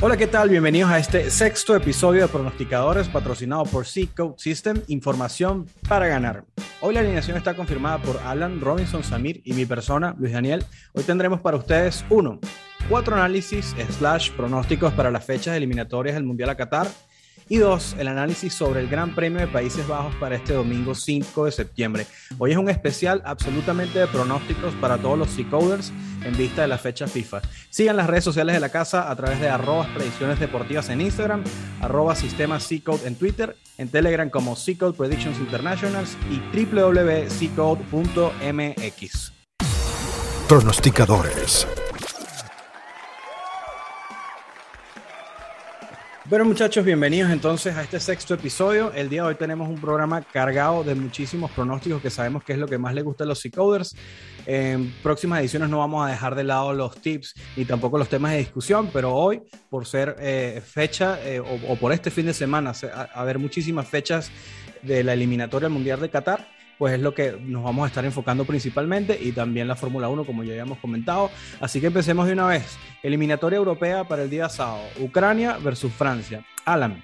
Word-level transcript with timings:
Hola, 0.00 0.16
¿qué 0.16 0.28
tal? 0.28 0.48
Bienvenidos 0.48 0.92
a 0.92 1.00
este 1.00 1.28
sexto 1.28 1.74
episodio 1.74 2.22
de 2.22 2.28
Pronosticadores 2.28 3.08
patrocinado 3.08 3.64
por 3.64 3.84
C-Code 3.84 4.34
System, 4.38 4.80
información 4.86 5.66
para 5.88 6.06
ganar. 6.06 6.44
Hoy 6.80 6.94
la 6.94 7.00
alineación 7.00 7.36
está 7.36 7.56
confirmada 7.56 7.98
por 7.98 8.16
Alan, 8.18 8.60
Robinson, 8.60 9.02
Samir 9.02 9.42
y 9.44 9.54
mi 9.54 9.66
persona, 9.66 10.14
Luis 10.16 10.32
Daniel. 10.32 10.64
Hoy 10.92 11.02
tendremos 11.02 11.40
para 11.40 11.56
ustedes 11.56 12.04
uno, 12.10 12.38
cuatro 12.88 13.16
análisis 13.16 13.74
slash 13.98 14.30
pronósticos 14.30 14.92
para 14.92 15.10
las 15.10 15.24
fechas 15.24 15.56
eliminatorias 15.56 16.14
del 16.14 16.22
Mundial 16.22 16.50
a 16.50 16.56
Qatar 16.56 16.86
y 17.48 17.56
dos, 17.58 17.96
el 17.98 18.08
análisis 18.08 18.52
sobre 18.52 18.80
el 18.80 18.88
Gran 18.88 19.14
Premio 19.14 19.40
de 19.40 19.46
Países 19.46 19.86
Bajos 19.86 20.14
para 20.16 20.36
este 20.36 20.52
domingo 20.52 20.94
5 20.94 21.46
de 21.46 21.52
septiembre. 21.52 22.06
Hoy 22.38 22.52
es 22.52 22.58
un 22.58 22.68
especial 22.68 23.22
absolutamente 23.24 23.98
de 23.98 24.06
pronósticos 24.06 24.74
para 24.74 24.98
todos 24.98 25.18
los 25.18 25.30
C-Coders 25.30 25.92
en 26.24 26.36
vista 26.36 26.62
de 26.62 26.68
la 26.68 26.78
fecha 26.78 27.06
FIFA. 27.06 27.40
Sigan 27.70 27.96
las 27.96 28.06
redes 28.06 28.24
sociales 28.24 28.54
de 28.54 28.60
la 28.60 28.68
casa 28.68 29.10
a 29.10 29.16
través 29.16 29.40
de 29.40 29.48
arroba 29.48 29.88
predicciones 29.94 30.38
deportivas 30.38 30.90
en 30.90 31.00
Instagram, 31.00 31.42
arroba 31.80 32.14
sistema 32.14 32.60
C-Code 32.60 33.06
en 33.06 33.14
Twitter, 33.14 33.56
en 33.78 33.88
Telegram 33.88 34.28
como 34.28 34.54
C-Code 34.54 34.96
Predictions 34.96 35.38
Internationals 35.38 36.16
y 36.30 36.40
www.ccode.mx. 36.54 37.32
Pronosticadores 40.48 41.66
Bueno 46.28 46.44
muchachos, 46.44 46.84
bienvenidos 46.84 47.30
entonces 47.30 47.74
a 47.74 47.82
este 47.82 47.98
sexto 47.98 48.34
episodio. 48.34 48.92
El 48.92 49.08
día 49.08 49.22
de 49.22 49.28
hoy 49.28 49.34
tenemos 49.36 49.66
un 49.66 49.80
programa 49.80 50.20
cargado 50.20 50.84
de 50.84 50.94
muchísimos 50.94 51.50
pronósticos 51.52 52.02
que 52.02 52.10
sabemos 52.10 52.44
que 52.44 52.52
es 52.52 52.58
lo 52.58 52.68
que 52.68 52.76
más 52.76 52.92
les 52.92 53.02
gusta 53.02 53.24
a 53.24 53.26
los 53.26 53.40
C-Coders. 53.40 53.96
En 54.44 54.92
próximas 55.02 55.40
ediciones 55.40 55.70
no 55.70 55.78
vamos 55.78 56.06
a 56.06 56.10
dejar 56.10 56.34
de 56.34 56.44
lado 56.44 56.74
los 56.74 57.00
tips 57.00 57.34
ni 57.56 57.64
tampoco 57.64 57.96
los 57.96 58.10
temas 58.10 58.32
de 58.32 58.38
discusión, 58.40 58.90
pero 58.92 59.14
hoy, 59.14 59.40
por 59.70 59.86
ser 59.86 60.16
eh, 60.20 60.60
fecha 60.62 61.18
eh, 61.24 61.40
o, 61.40 61.76
por 61.76 61.94
este 61.94 62.10
fin 62.10 62.26
de 62.26 62.34
semana, 62.34 62.74
a, 62.94 63.04
haber 63.18 63.38
muchísimas 63.38 63.88
fechas 63.88 64.30
de 64.82 65.02
la 65.04 65.14
eliminatoria 65.14 65.70
mundial 65.70 65.98
de 65.98 66.10
Qatar, 66.10 66.46
pues 66.78 66.94
es 66.94 67.00
lo 67.00 67.12
que 67.12 67.36
nos 67.40 67.64
vamos 67.64 67.84
a 67.84 67.88
estar 67.88 68.04
enfocando 68.04 68.44
principalmente 68.44 69.18
y 69.20 69.32
también 69.32 69.66
la 69.66 69.74
Fórmula 69.74 70.08
1, 70.08 70.24
como 70.24 70.44
ya 70.44 70.52
habíamos 70.52 70.78
comentado. 70.78 71.30
Así 71.60 71.80
que 71.80 71.88
empecemos 71.88 72.26
de 72.26 72.34
una 72.34 72.46
vez. 72.46 72.78
Eliminatoria 73.02 73.56
europea 73.56 74.04
para 74.04 74.22
el 74.22 74.30
día 74.30 74.48
sábado. 74.48 74.84
Ucrania 75.00 75.58
versus 75.58 75.92
Francia. 75.92 76.44
Alan. 76.64 77.02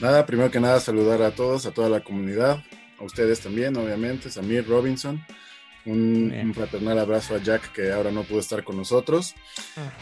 Nada, 0.00 0.24
primero 0.24 0.50
que 0.50 0.60
nada 0.60 0.78
saludar 0.78 1.20
a 1.22 1.32
todos, 1.32 1.66
a 1.66 1.72
toda 1.72 1.88
la 1.88 2.00
comunidad, 2.00 2.62
a 2.98 3.04
ustedes 3.04 3.40
también, 3.40 3.76
obviamente, 3.76 4.30
Samir 4.30 4.66
Robinson. 4.68 5.24
Un, 5.86 6.52
fraternal 6.54 6.98
abrazo 6.98 7.34
a 7.34 7.38
Jack 7.38 7.72
que 7.72 7.92
ahora 7.92 8.10
no 8.10 8.22
pudo 8.22 8.38
estar 8.38 8.64
con 8.64 8.76
nosotros. 8.76 9.34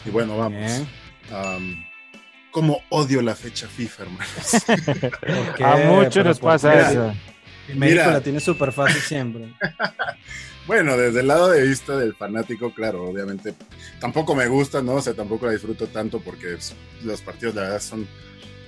Y 0.05 0.11
bueno, 0.11 0.37
vamos. 0.37 0.83
como 2.51 2.81
odio 2.89 3.21
la 3.21 3.35
fecha 3.35 3.67
FIFA, 3.67 4.03
hermanos. 4.03 4.53
a 5.63 5.77
muchos 5.89 6.23
nos 6.23 6.39
pasa 6.39 6.91
eso. 6.91 7.13
México 7.75 8.11
la 8.11 8.21
tiene 8.21 8.39
súper 8.39 8.71
fácil 8.71 9.01
siempre. 9.01 9.53
bueno, 10.67 10.97
desde 10.97 11.21
el 11.21 11.27
lado 11.27 11.49
de 11.49 11.65
vista 11.65 11.97
del 11.97 12.13
fanático, 12.15 12.73
claro, 12.73 13.05
obviamente 13.05 13.53
tampoco 13.99 14.35
me 14.35 14.47
gusta, 14.47 14.81
¿no? 14.81 14.95
O 14.95 15.01
sea, 15.01 15.13
tampoco 15.13 15.45
la 15.45 15.53
disfruto 15.53 15.87
tanto 15.87 16.19
porque 16.19 16.57
los 17.03 17.21
partidos, 17.21 17.55
la 17.55 17.61
verdad, 17.61 17.81
son 17.81 18.07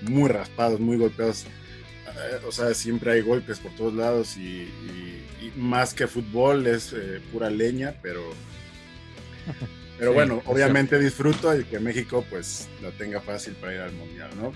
muy 0.01 0.29
raspados, 0.29 0.79
muy 0.79 0.97
golpeados. 0.97 1.43
Eh, 1.43 2.39
o 2.47 2.51
sea, 2.51 2.73
siempre 2.73 3.11
hay 3.11 3.21
golpes 3.21 3.59
por 3.59 3.73
todos 3.75 3.93
lados 3.93 4.37
y, 4.37 4.71
más 5.55 5.93
que 5.93 6.07
fútbol 6.07 6.65
es 6.65 6.91
eh, 6.93 7.21
pura 7.31 7.49
leña, 7.49 7.95
pero. 8.01 8.21
Pero 9.97 10.11
bueno, 10.11 10.41
obviamente 10.47 10.99
disfruto 10.99 11.57
y 11.57 11.63
que 11.63 11.79
México 11.79 12.25
pues 12.29 12.67
lo 12.81 12.91
tenga 12.91 13.21
fácil 13.21 13.53
para 13.53 13.75
ir 13.75 13.79
al 13.79 13.93
mundial, 13.93 14.29
¿no? 14.35 14.51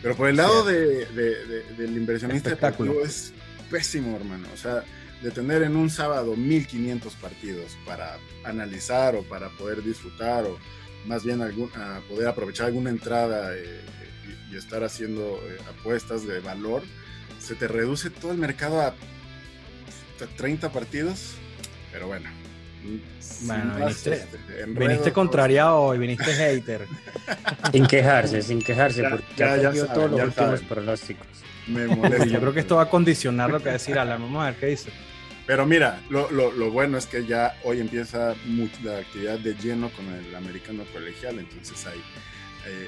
Pero 0.00 0.14
por 0.14 0.28
el 0.28 0.36
lado 0.36 0.62
de, 0.64 1.06
del 1.06 1.96
inversionista 1.96 2.50
espectáculo 2.50 3.04
es 3.04 3.32
pésimo, 3.64 4.16
hermano. 4.16 4.46
O 4.52 4.56
sea, 4.56 4.84
de 5.22 5.30
tener 5.30 5.62
en 5.62 5.76
un 5.76 5.90
sábado 5.90 6.36
1500 6.36 7.14
partidos 7.14 7.76
para 7.86 8.18
analizar 8.44 9.16
o 9.16 9.22
para 9.22 9.48
poder 9.50 9.82
disfrutar 9.82 10.44
o 10.44 10.58
más 11.06 11.24
bien 11.24 11.42
algún, 11.42 11.70
poder 12.08 12.28
aprovechar 12.28 12.66
alguna 12.66 12.90
entrada 12.90 13.54
eh, 13.54 13.80
y, 14.50 14.56
estar 14.56 14.84
haciendo 14.84 15.40
eh, 15.42 15.58
apuestas 15.68 16.24
de 16.26 16.38
valor, 16.38 16.82
se 17.40 17.56
te 17.56 17.66
reduce 17.66 18.08
todo 18.08 18.30
el 18.30 18.38
mercado 18.38 18.80
a 18.80 18.94
30 20.36 20.70
partidos. 20.70 21.34
Pero 21.92 22.06
bueno. 22.06 22.30
Bueno, 23.42 23.74
viniste, 23.76 24.26
este, 24.92 25.12
contrariado 25.12 25.94
y 25.94 25.98
viniste 25.98 26.32
hater. 26.32 26.86
sin 27.72 27.86
quejarse, 27.86 28.42
sin 28.42 28.60
quejarse, 28.60 29.02
porque 29.08 29.24
ya, 29.36 29.56
ya, 29.56 29.92
todos 29.92 30.10
los 30.10 30.20
últimos 30.20 30.60
pronósticos. 30.62 31.26
Me 31.66 31.86
molesta. 31.96 32.26
Yo 32.26 32.40
creo 32.40 32.52
que 32.52 32.60
esto 32.60 32.76
va 32.76 32.82
a 32.82 32.90
condicionar 32.90 33.50
lo 33.50 33.58
que 33.58 33.66
va 33.66 33.70
a 33.70 33.74
decir 33.74 33.98
Alan. 33.98 34.20
Vamos 34.20 34.42
a 34.42 34.46
ver 34.46 34.56
qué 34.56 34.66
dice. 34.66 34.90
Pero 35.46 35.66
mira, 35.66 36.00
lo, 36.08 36.30
lo, 36.30 36.52
lo, 36.52 36.70
bueno 36.70 36.96
es 36.96 37.06
que 37.06 37.26
ya 37.26 37.54
hoy 37.64 37.80
empieza 37.80 38.34
la 38.82 38.98
actividad 38.98 39.38
de 39.38 39.54
lleno 39.54 39.90
con 39.90 40.06
el 40.08 40.34
americano 40.34 40.84
colegial, 40.90 41.38
entonces 41.38 41.86
hay, 41.86 42.02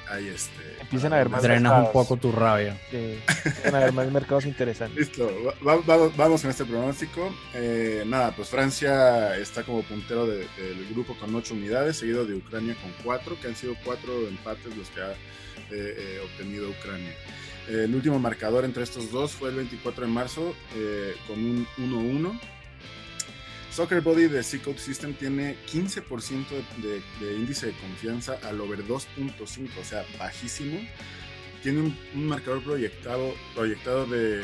hay, 0.08 0.28
este... 0.28 0.80
Empiezan 0.80 1.12
a 1.12 1.16
haber 1.16 1.28
más 1.28 1.42
Drenas 1.42 1.86
un 1.86 1.92
poco 1.92 2.16
tu 2.16 2.32
rabia. 2.32 2.80
Sí, 2.90 3.18
empiezan 3.44 3.74
a 3.74 3.78
haber 3.78 3.92
más 3.92 4.10
mercados 4.10 4.46
interesantes. 4.46 4.98
Listo, 4.98 5.30
vamos, 5.60 6.16
vamos 6.16 6.40
con 6.40 6.50
este 6.50 6.64
pronóstico. 6.64 7.30
Eh, 7.52 8.04
nada, 8.06 8.34
pues 8.34 8.48
Francia 8.48 9.36
está 9.36 9.62
como 9.62 9.82
puntero 9.82 10.26
del 10.26 10.88
grupo 10.92 11.14
con 11.18 11.34
ocho 11.34 11.52
unidades, 11.52 11.98
seguido 11.98 12.24
de 12.24 12.36
Ucrania 12.36 12.74
con 12.80 12.90
cuatro, 13.04 13.38
que 13.38 13.48
han 13.48 13.56
sido 13.56 13.74
cuatro 13.84 14.26
empates 14.26 14.74
los 14.74 14.88
que 14.88 15.02
ha 15.02 15.10
eh, 15.10 15.14
eh, 15.72 16.20
obtenido 16.24 16.70
Ucrania. 16.70 17.12
El 17.68 17.92
último 17.94 18.18
marcador 18.20 18.64
entre 18.64 18.84
estos 18.84 19.10
dos 19.10 19.32
fue 19.32 19.50
el 19.50 19.56
24 19.56 20.06
de 20.06 20.12
marzo 20.12 20.54
eh, 20.76 21.16
con 21.26 21.38
un 21.38 21.66
1-1. 21.78 22.40
Soccer 23.72 24.00
Body 24.00 24.28
de 24.28 24.42
C-Code 24.42 24.78
System 24.78 25.14
tiene 25.14 25.56
15% 25.66 26.46
de, 26.78 27.34
índice 27.34 27.66
de 27.66 27.72
confianza 27.72 28.38
al 28.44 28.60
over 28.60 28.86
2.5, 28.86 29.68
o 29.80 29.84
sea, 29.84 30.04
bajísimo. 30.18 30.78
Tiene 31.62 31.92
un, 32.14 32.26
marcador 32.26 32.62
proyectado, 32.62 33.34
proyectado 33.54 34.06
de 34.06 34.42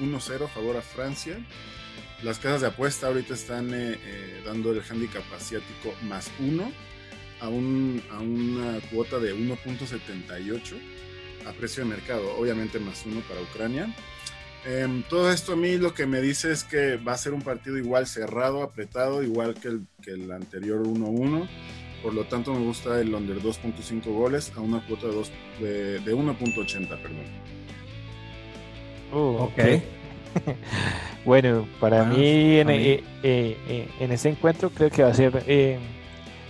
1-0 0.00 0.44
a 0.44 0.48
favor 0.48 0.78
a 0.78 0.82
Francia. 0.82 1.36
Las 2.22 2.38
casas 2.38 2.62
de 2.62 2.68
apuesta 2.68 3.08
ahorita 3.08 3.34
están 3.34 3.74
eh, 3.74 3.98
eh, 4.02 4.42
dando 4.44 4.72
el 4.72 4.80
handicap 4.80 5.22
asiático 5.36 5.94
más 6.08 6.30
1 6.40 6.72
a, 7.40 7.44
a 7.44 7.48
una 7.50 8.80
cuota 8.90 9.18
de 9.18 9.36
1.78 9.36 11.04
a 11.46 11.52
precio 11.52 11.84
de 11.84 11.90
mercado, 11.90 12.36
obviamente 12.36 12.78
más 12.78 13.04
uno 13.06 13.20
para 13.28 13.40
Ucrania. 13.40 13.94
Em, 14.66 15.02
todo 15.02 15.30
esto 15.30 15.52
a 15.52 15.56
mí 15.56 15.76
lo 15.76 15.92
que 15.92 16.06
me 16.06 16.22
dice 16.22 16.50
es 16.50 16.64
que 16.64 16.96
va 16.96 17.12
a 17.12 17.18
ser 17.18 17.34
un 17.34 17.42
partido 17.42 17.76
igual 17.76 18.06
cerrado, 18.06 18.62
apretado, 18.62 19.22
igual 19.22 19.54
que 19.54 19.68
el, 19.68 19.86
que 20.02 20.12
el 20.12 20.30
anterior 20.32 20.82
1-1. 20.82 21.48
Por 22.02 22.14
lo 22.14 22.24
tanto, 22.24 22.52
me 22.52 22.60
gusta 22.60 23.00
el 23.00 23.14
under 23.14 23.38
2.5 23.40 24.04
goles 24.04 24.52
a 24.56 24.60
una 24.60 24.86
cuota 24.86 25.06
de, 25.60 26.00
de, 26.00 26.14
1.80, 26.14 26.88
perdón. 26.88 27.24
Uh, 29.12 29.44
ok. 29.44 29.58
bueno, 31.24 31.68
para 31.80 32.04
mí, 32.04 32.58
en, 32.58 32.70
eh, 32.70 33.02
eh, 33.22 33.56
eh, 33.68 33.88
en, 34.00 34.12
ese 34.12 34.30
encuentro 34.30 34.70
creo 34.70 34.90
que 34.90 35.02
va 35.02 35.10
a 35.10 35.14
ser 35.14 35.32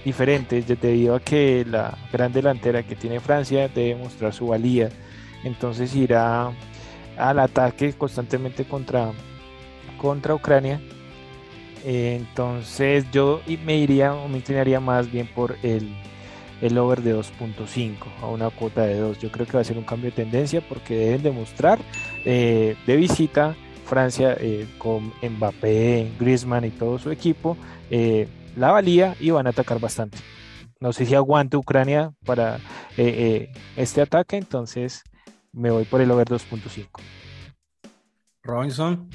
diferentes 0.04 0.66
debido 0.66 1.14
a 1.14 1.20
que 1.20 1.64
la 1.68 1.96
gran 2.12 2.32
delantera 2.32 2.82
que 2.82 2.94
tiene 2.94 3.20
Francia 3.20 3.68
debe 3.68 3.96
mostrar 3.96 4.32
su 4.32 4.48
valía. 4.48 4.90
Entonces 5.44 5.94
irá 5.94 6.52
al 7.16 7.38
ataque 7.38 7.92
constantemente 7.94 8.64
contra, 8.64 9.12
contra 9.98 10.34
Ucrania. 10.34 10.80
Entonces 11.84 13.06
yo 13.12 13.40
me 13.64 13.76
iría 13.76 14.14
o 14.14 14.28
me 14.28 14.38
inclinaría 14.38 14.80
más 14.80 15.10
bien 15.10 15.26
por 15.26 15.56
el, 15.62 15.94
el 16.60 16.78
over 16.78 17.02
de 17.02 17.14
2.5 17.14 17.96
a 18.22 18.26
una 18.26 18.50
cuota 18.50 18.82
de 18.82 18.98
2. 18.98 19.18
Yo 19.18 19.30
creo 19.30 19.46
que 19.46 19.52
va 19.52 19.60
a 19.60 19.64
ser 19.64 19.76
un 19.76 19.84
cambio 19.84 20.10
de 20.10 20.16
tendencia 20.16 20.62
porque 20.66 20.96
deben 20.96 21.22
demostrar 21.22 21.78
eh, 22.24 22.76
de 22.86 22.96
visita 22.96 23.54
Francia 23.84 24.36
eh, 24.40 24.66
con 24.78 25.12
Mbappé, 25.22 26.10
Griezmann 26.18 26.64
y 26.64 26.70
todo 26.70 26.98
su 26.98 27.10
equipo. 27.10 27.56
Eh, 27.90 28.26
la 28.56 28.70
valía 28.70 29.16
y 29.20 29.30
van 29.30 29.46
a 29.46 29.50
atacar 29.50 29.80
bastante. 29.80 30.18
No 30.80 30.92
sé 30.92 31.06
si 31.06 31.14
aguante 31.14 31.56
Ucrania 31.56 32.12
para 32.24 32.56
eh, 32.56 32.60
eh, 32.98 33.52
este 33.76 34.02
ataque, 34.02 34.36
entonces 34.36 35.02
me 35.52 35.70
voy 35.70 35.84
por 35.84 36.00
el 36.00 36.10
over 36.10 36.26
2.5. 36.26 36.88
Robinson. 38.42 39.08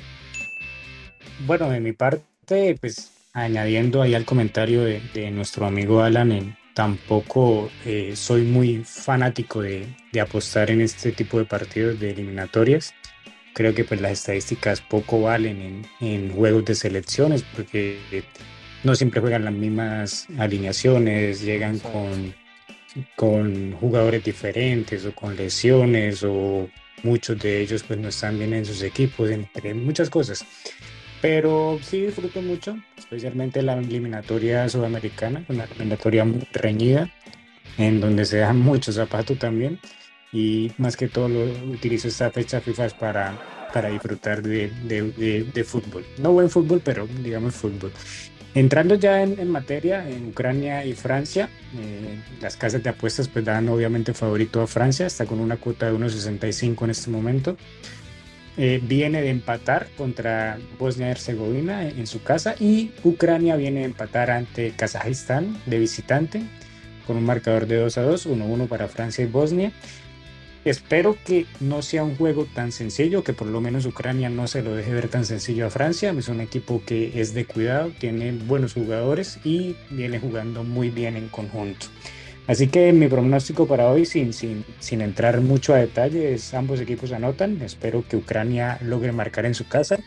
Bueno, 1.45 1.69
de 1.69 1.80
mi 1.80 1.94
parte, 1.94 2.75
pues 2.81 3.12
añadiendo 3.33 4.01
ahí 4.01 4.15
al 4.15 4.25
comentario 4.25 4.83
de, 4.83 5.31
nuestro 5.31 5.68
amigo 5.68 6.01
Alan, 6.01 6.57
tampoco 6.74 7.69
eh, 7.85 8.13
soy 8.15 8.44
muy 8.44 8.83
fanático 8.83 9.62
de, 9.62 9.88
apostar 10.19 10.71
en 10.71 10.81
este 10.81 11.12
tipo 11.12 11.38
de 11.38 11.45
partidos 11.45 12.00
de 12.00 12.12
eliminatorias. 12.12 12.94
Creo 13.53 13.75
que 13.75 13.83
pues 13.83 14.01
las 14.01 14.13
estadísticas 14.13 14.81
poco 14.81 15.21
valen 15.21 15.62
en, 15.62 15.85
en 16.00 16.31
juegos 16.33 16.65
de 16.65 16.75
selecciones 16.75 17.44
porque 17.44 18.00
no 18.83 18.95
siempre 18.95 19.21
juegan 19.21 19.45
las 19.45 19.53
mismas 19.53 20.27
alineaciones, 20.37 21.41
llegan 21.41 21.79
con 21.79 22.33
con 23.15 23.73
jugadores 23.73 24.23
diferentes 24.23 25.05
o 25.05 25.13
con 25.13 25.35
lesiones 25.35 26.23
o 26.23 26.69
muchos 27.03 27.39
de 27.39 27.61
ellos 27.61 27.83
pues 27.83 27.99
no 27.99 28.09
están 28.09 28.37
bien 28.37 28.53
en 28.53 28.65
sus 28.65 28.81
equipos, 28.81 29.29
entre 29.29 29.73
muchas 29.73 30.09
cosas. 30.09 30.45
Pero 31.21 31.79
sí 31.81 32.01
disfruto 32.05 32.41
mucho, 32.41 32.77
especialmente 32.97 33.61
la 33.61 33.73
eliminatoria 33.73 34.67
sudamericana, 34.69 35.43
una 35.49 35.65
eliminatoria 35.65 36.23
muy 36.23 36.47
reñida, 36.53 37.09
en 37.77 37.99
donde 37.99 38.25
se 38.25 38.37
dan 38.37 38.59
muchos 38.59 38.95
zapatos 38.95 39.37
también. 39.37 39.79
Y 40.31 40.71
más 40.77 40.95
que 40.95 41.07
todo 41.07 41.27
lo 41.27 41.41
utilizo 41.71 42.07
esta 42.07 42.29
fecha 42.29 42.61
FIFA 42.61 42.89
para, 42.99 43.69
para 43.73 43.89
disfrutar 43.89 44.43
de, 44.43 44.69
de, 44.83 45.43
de, 45.43 45.63
fútbol. 45.63 46.05
No 46.19 46.33
buen 46.33 46.51
fútbol, 46.51 46.81
pero 46.85 47.07
digamos 47.23 47.55
fútbol. 47.55 47.91
Entrando 48.55 48.95
ya 48.95 49.21
en, 49.21 49.49
materia, 49.49 50.09
en 50.09 50.29
Ucrania 50.29 50.83
y 50.83 50.93
Francia, 50.93 51.49
eh, 51.77 52.19
las 52.41 52.57
casas 52.57 52.81
de 52.81 52.89
apuestas 52.89 53.27
pues 53.27 53.45
dan 53.45 53.69
obviamente 53.69 54.13
favorito 54.13 54.61
a 54.61 54.67
Francia, 54.67 55.05
está 55.05 55.25
con 55.25 55.39
una 55.39 55.57
cuota 55.57 55.85
de 55.85 55.93
1.65 55.93 56.83
en 56.83 56.89
este 56.89 57.11
momento. 57.11 57.57
Eh, 58.57 58.81
viene 58.83 59.21
de 59.21 59.29
empatar 59.29 59.87
contra 59.95 60.57
Bosnia-Herzegovina 60.79 61.87
en, 61.87 62.07
su 62.07 62.23
casa 62.23 62.55
y 62.59 62.91
Ucrania 63.03 63.55
viene 63.55 63.81
de 63.81 63.85
empatar 63.85 64.31
ante 64.31 64.71
Kazajistán 64.71 65.61
de 65.65 65.79
visitante 65.79 66.41
con 67.07 67.15
un 67.15 67.23
marcador 67.23 67.67
de 67.67 67.77
2 67.77 67.97
a 67.97 68.01
2, 68.01 68.27
1-1 68.27 68.67
para 68.67 68.87
Francia 68.87 69.23
y 69.23 69.27
Bosnia. 69.27 69.71
Espero 70.65 71.17
que 71.25 71.45
no 71.61 71.81
sea 71.81 72.03
un 72.03 72.15
juego 72.15 72.45
tan 72.53 72.71
sencillo, 72.71 73.23
que 73.23 73.33
por 73.33 73.47
lo 73.47 73.61
menos 73.61 73.85
Ucrania 73.85 74.29
no 74.29 74.47
se 74.47 74.61
lo 74.61 74.75
deje 74.75 74.94
ver 74.94 75.07
tan 75.07 75.25
sencillo 75.25 75.67
a 75.67 75.69
Francia. 75.69 76.13
Es 76.17 76.27
un 76.27 76.41
equipo 76.41 76.81
que 76.85 77.21
es 77.21 77.33
de 77.33 77.45
cuidado, 77.45 77.91
tiene 77.97 78.31
buenos 78.31 78.73
jugadores 78.73 79.39
y 79.45 79.75
viene 79.89 80.19
jugando 80.19 80.63
muy 80.63 80.89
bien 80.89 81.15
en 81.15 81.29
conjunto. 81.29 81.88
Así 82.47 82.67
que 82.67 82.91
mi 82.91 83.07
pronóstico 83.07 83.67
para 83.67 83.89
hoy, 83.89 84.06
sin, 84.06 84.33
sin, 84.33 84.65
sin 84.79 85.01
entrar 85.01 85.39
mucho 85.39 85.73
a 85.73 85.77
detalles, 85.77 86.53
ambos 86.53 86.81
equipos 86.81 87.11
anotan. 87.11 87.61
Espero 87.61 88.03
que 88.07 88.17
Ucrania 88.17 88.79
logre 88.81 89.11
marcar 89.11 89.45
en 89.45 89.53
su 89.53 89.67
casa 89.67 90.00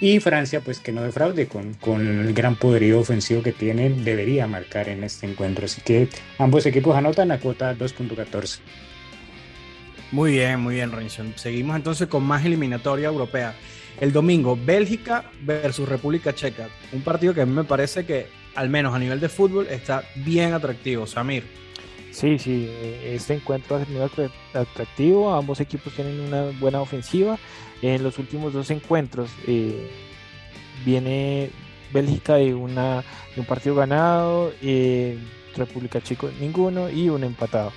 y 0.00 0.20
Francia, 0.20 0.60
pues 0.60 0.80
que 0.80 0.92
no 0.92 1.02
defraude 1.02 1.46
con, 1.46 1.74
con 1.74 2.06
el 2.06 2.32
gran 2.34 2.56
poderío 2.56 3.00
ofensivo 3.00 3.42
que 3.42 3.52
tiene, 3.52 3.90
debería 3.90 4.46
marcar 4.46 4.88
en 4.88 5.02
este 5.02 5.26
encuentro. 5.26 5.64
Así 5.64 5.80
que 5.80 6.08
ambos 6.38 6.66
equipos 6.66 6.96
anotan 6.96 7.32
a 7.32 7.40
cuota 7.40 7.74
2.14. 7.74 8.58
Muy 10.10 10.32
bien, 10.32 10.60
muy 10.60 10.76
bien, 10.76 10.90
Renson. 10.90 11.34
Seguimos 11.36 11.76
entonces 11.76 12.08
con 12.08 12.24
más 12.24 12.44
eliminatoria 12.44 13.08
europea. 13.08 13.54
El 14.00 14.12
domingo, 14.12 14.56
Bélgica 14.56 15.30
versus 15.42 15.88
República 15.88 16.34
Checa. 16.34 16.68
Un 16.92 17.02
partido 17.02 17.34
que 17.34 17.42
a 17.42 17.46
mí 17.46 17.52
me 17.52 17.64
parece 17.64 18.06
que, 18.06 18.28
al 18.54 18.70
menos 18.70 18.94
a 18.94 18.98
nivel 18.98 19.20
de 19.20 19.28
fútbol, 19.28 19.66
está 19.68 20.04
bien 20.16 20.54
atractivo. 20.54 21.06
Samir. 21.06 21.44
Sí, 22.10 22.38
sí, 22.38 22.70
este 23.04 23.34
encuentro 23.34 23.76
ha 23.76 23.84
sido 23.84 24.08
atractivo. 24.54 25.34
Ambos 25.34 25.60
equipos 25.60 25.92
tienen 25.92 26.20
una 26.20 26.50
buena 26.58 26.80
ofensiva. 26.80 27.38
En 27.82 28.02
los 28.02 28.18
últimos 28.18 28.52
dos 28.52 28.70
encuentros 28.70 29.30
eh, 29.46 29.90
viene 30.86 31.50
Bélgica 31.92 32.36
de, 32.36 32.54
una, 32.54 33.04
un 33.36 33.44
partido 33.44 33.74
ganado, 33.74 34.52
eh, 34.62 35.18
República 35.56 36.00
Checa 36.00 36.28
ninguno 36.40 36.88
y 36.88 37.08
un 37.08 37.24
empatado. 37.24 37.72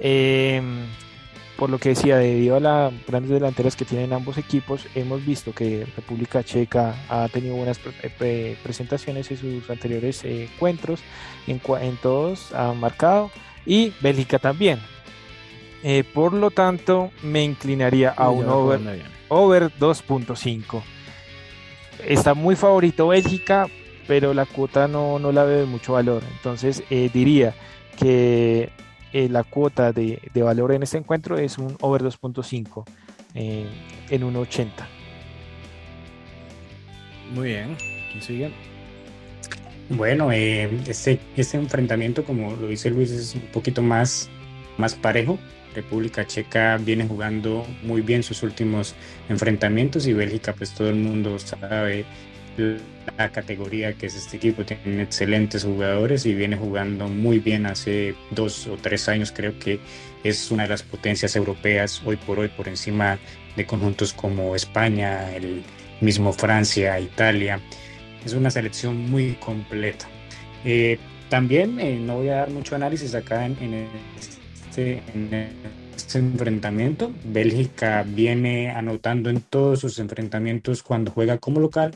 Em, 0.00 0.86
por 1.60 1.68
lo 1.68 1.78
que 1.78 1.90
decía, 1.90 2.16
debido 2.16 2.56
a 2.56 2.60
las 2.60 2.92
grandes 3.06 3.30
delanteras 3.30 3.76
que 3.76 3.84
tienen 3.84 4.14
ambos 4.14 4.38
equipos, 4.38 4.86
hemos 4.94 5.24
visto 5.26 5.52
que 5.52 5.86
República 5.94 6.42
Checa 6.42 6.94
ha 7.10 7.28
tenido 7.28 7.54
buenas 7.54 7.78
eh, 8.02 8.56
presentaciones 8.62 9.30
en 9.30 9.36
sus 9.36 9.68
anteriores 9.68 10.24
eh, 10.24 10.44
encuentros, 10.44 11.00
en, 11.46 11.60
todos 11.98 12.54
ha 12.54 12.72
marcado, 12.72 13.30
y 13.66 13.92
Bélgica 14.00 14.38
también. 14.38 14.80
Eh, 15.82 16.02
por 16.02 16.32
lo 16.32 16.50
tanto, 16.50 17.10
me 17.22 17.44
inclinaría 17.44 18.08
a 18.08 18.30
un 18.30 18.48
over, 18.48 18.80
over 19.28 19.70
2.5. 19.78 20.82
Está 22.06 22.32
muy 22.32 22.56
favorito 22.56 23.08
Bélgica, 23.08 23.66
pero 24.08 24.32
la 24.32 24.46
cuota 24.46 24.88
no, 24.88 25.18
no 25.18 25.30
la 25.30 25.44
veo 25.44 25.58
de 25.58 25.66
mucho 25.66 25.92
valor. 25.92 26.22
Entonces 26.38 26.82
diría 26.88 27.54
que 27.98 28.70
eh, 29.12 29.28
la 29.28 29.42
cuota 29.42 29.92
de, 29.92 30.20
valor 30.34 30.72
en 30.72 30.82
este 30.82 30.98
encuentro 30.98 31.38
es 31.38 31.58
un 31.58 31.76
over 31.80 32.02
2.5 32.02 32.84
eh, 33.34 33.66
en 34.10 34.22
1.80. 34.22 34.70
Muy 37.34 37.48
bien, 37.48 37.76
¿quién 38.10 38.22
sigue? 38.22 38.50
Bueno, 39.90 40.30
eh, 40.30 40.70
este, 40.86 41.18
este 41.36 41.56
enfrentamiento, 41.56 42.24
como 42.24 42.54
lo 42.54 42.68
dice 42.68 42.90
Luis, 42.90 43.10
es 43.10 43.34
un 43.34 43.42
poquito 43.52 43.82
más, 43.82 44.28
más 44.78 44.94
parejo. 44.94 45.38
República 45.74 46.26
Checa 46.26 46.76
viene 46.78 47.06
jugando 47.06 47.64
muy 47.82 48.00
bien 48.00 48.22
sus 48.22 48.42
últimos 48.42 48.94
enfrentamientos 49.28 50.06
y 50.06 50.12
Bélgica, 50.12 50.52
pues 50.52 50.74
todo 50.74 50.90
el 50.90 50.96
mundo 50.96 51.38
sabe 51.38 52.04
la 53.16 53.30
categoría 53.30 53.94
que 53.94 54.06
es 54.06 54.14
este 54.14 54.36
equipo. 54.36 54.64
Tiene 54.64 55.02
excelentes 55.02 55.64
jugadores 55.64 56.26
y 56.26 56.34
viene 56.34 56.56
jugando 56.56 57.08
muy 57.08 57.38
bien 57.38 57.66
hace 57.66 58.14
dos 58.30 58.66
o 58.66 58.76
tres 58.76 59.08
años. 59.08 59.32
Creo 59.32 59.58
que 59.58 59.80
es 60.24 60.50
una 60.50 60.64
de 60.64 60.70
las 60.70 60.82
potencias 60.82 61.36
europeas 61.36 62.02
hoy 62.04 62.16
por 62.16 62.38
hoy 62.38 62.48
por 62.48 62.68
encima 62.68 63.18
de 63.56 63.66
conjuntos 63.66 64.12
como 64.12 64.54
España, 64.54 65.34
el 65.34 65.62
mismo 66.00 66.32
Francia, 66.32 66.98
Italia. 67.00 67.60
Es 68.24 68.34
una 68.34 68.50
selección 68.50 69.10
muy 69.10 69.34
completa. 69.34 70.06
Eh, 70.64 70.98
también 71.28 71.78
eh, 71.80 71.98
no 71.98 72.16
voy 72.16 72.28
a 72.28 72.36
dar 72.36 72.50
mucho 72.50 72.74
análisis 72.74 73.14
acá 73.14 73.46
en, 73.46 73.88
este, 74.18 75.02
en 75.14 75.48
este 75.96 76.18
enfrentamiento. 76.18 77.12
Bélgica 77.24 78.04
viene 78.06 78.70
anotando 78.70 79.30
en 79.30 79.40
todos 79.40 79.80
sus 79.80 79.98
enfrentamientos 79.98 80.82
cuando 80.82 81.12
juega 81.12 81.38
como 81.38 81.60
local 81.60 81.92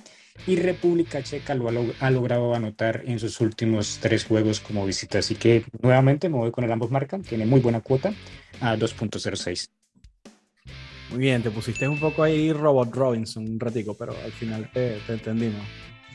y 0.47 0.57
República 0.57 1.23
Checa 1.23 1.55
lo 1.55 1.69
ha, 2.01 2.11
logrado 2.11 2.55
anotar 2.55 3.03
en 3.07 3.19
sus 3.19 3.41
últimos 3.41 3.99
tres 4.01 4.25
juegos 4.25 4.61
como 4.61 4.85
visita. 4.85 5.19
Así 5.19 5.35
que 5.35 5.65
nuevamente 5.81 6.29
me 6.29 6.37
voy 6.37 6.51
con 6.51 6.65
el 6.65 6.73
ambos 6.73 6.91
marcan, 6.91 7.23
tiene 7.23 7.47
muy 7.47 7.61
buena 7.61 7.81
cuota 7.81 8.13
a 8.61 8.77
2.06. 8.77 9.71
Muy 11.11 11.19
bien, 11.19 11.43
te 11.43 11.51
pusiste 11.51 11.87
un 11.89 11.99
poco 11.99 12.23
ahí 12.23 12.53
Robot 12.53 12.95
Robinson 12.95 13.45
un 13.45 13.61
ratico, 13.61 13.95
pero 13.95 14.15
al 14.25 14.33
final 14.33 14.71
te, 14.73 14.99
entendimos. 15.09 15.63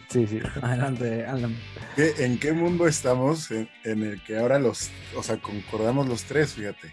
Sí, 0.09 0.27
sí. 0.27 0.39
Adelante, 0.61 1.25
Alan. 1.25 1.55
¿En 1.97 2.37
qué 2.39 2.51
mundo 2.51 2.87
estamos 2.87 3.49
en, 3.51 3.67
el 3.83 4.21
que 4.23 4.37
ahora 4.37 4.59
los, 4.59 4.89
o 5.15 5.23
sea, 5.23 5.37
concordamos 5.37 6.07
los 6.07 6.23
tres, 6.23 6.53
fíjate? 6.53 6.91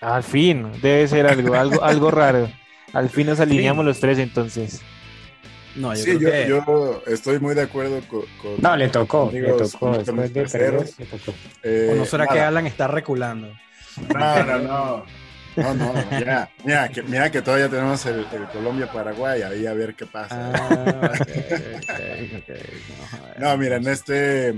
Al 0.00 0.22
fin, 0.22 0.70
debe 0.82 1.08
ser 1.08 1.26
algo, 1.26 1.54
algo, 1.54 1.82
algo 1.82 2.10
raro. 2.10 2.50
Al 2.92 3.08
fin 3.08 3.26
nos 3.26 3.40
alineamos 3.40 3.84
los 3.84 3.98
tres 3.98 4.18
entonces. 4.18 4.80
No, 5.76 5.94
yo, 5.94 6.02
sí, 6.02 6.18
yo, 6.20 7.02
estoy 7.06 7.38
muy 7.38 7.54
de 7.54 7.62
acuerdo 7.62 8.00
con. 8.08 8.24
no, 8.60 8.76
le 8.76 8.88
tocó, 8.88 9.30
le 9.32 9.52
tocó. 9.52 9.96
Después 9.98 10.32
de 10.32 10.84
eh, 11.62 11.90
¿O 11.92 11.96
no 11.96 12.04
será 12.04 12.26
que 12.26 12.40
Alan 12.40 12.66
está 12.66 12.88
reculando? 12.88 13.52
No, 14.14 14.44
no, 14.44 14.58
no. 14.58 15.04
No, 15.56 15.74
no, 15.74 15.92
mira, 16.12 16.48
mira, 16.64 16.88
que, 16.88 17.02
mira 17.02 17.30
que 17.32 17.42
todavía 17.42 17.68
tenemos 17.68 18.06
el, 18.06 18.24
Colombia-Paraguay, 18.52 19.42
ahí 19.42 19.66
a 19.66 19.72
ver 19.72 19.94
qué 19.96 20.06
pasa. 20.06 20.52
Ah, 20.54 21.12
no, 23.38 23.56
mira, 23.56 23.76
en 23.76 23.88
este, 23.88 24.54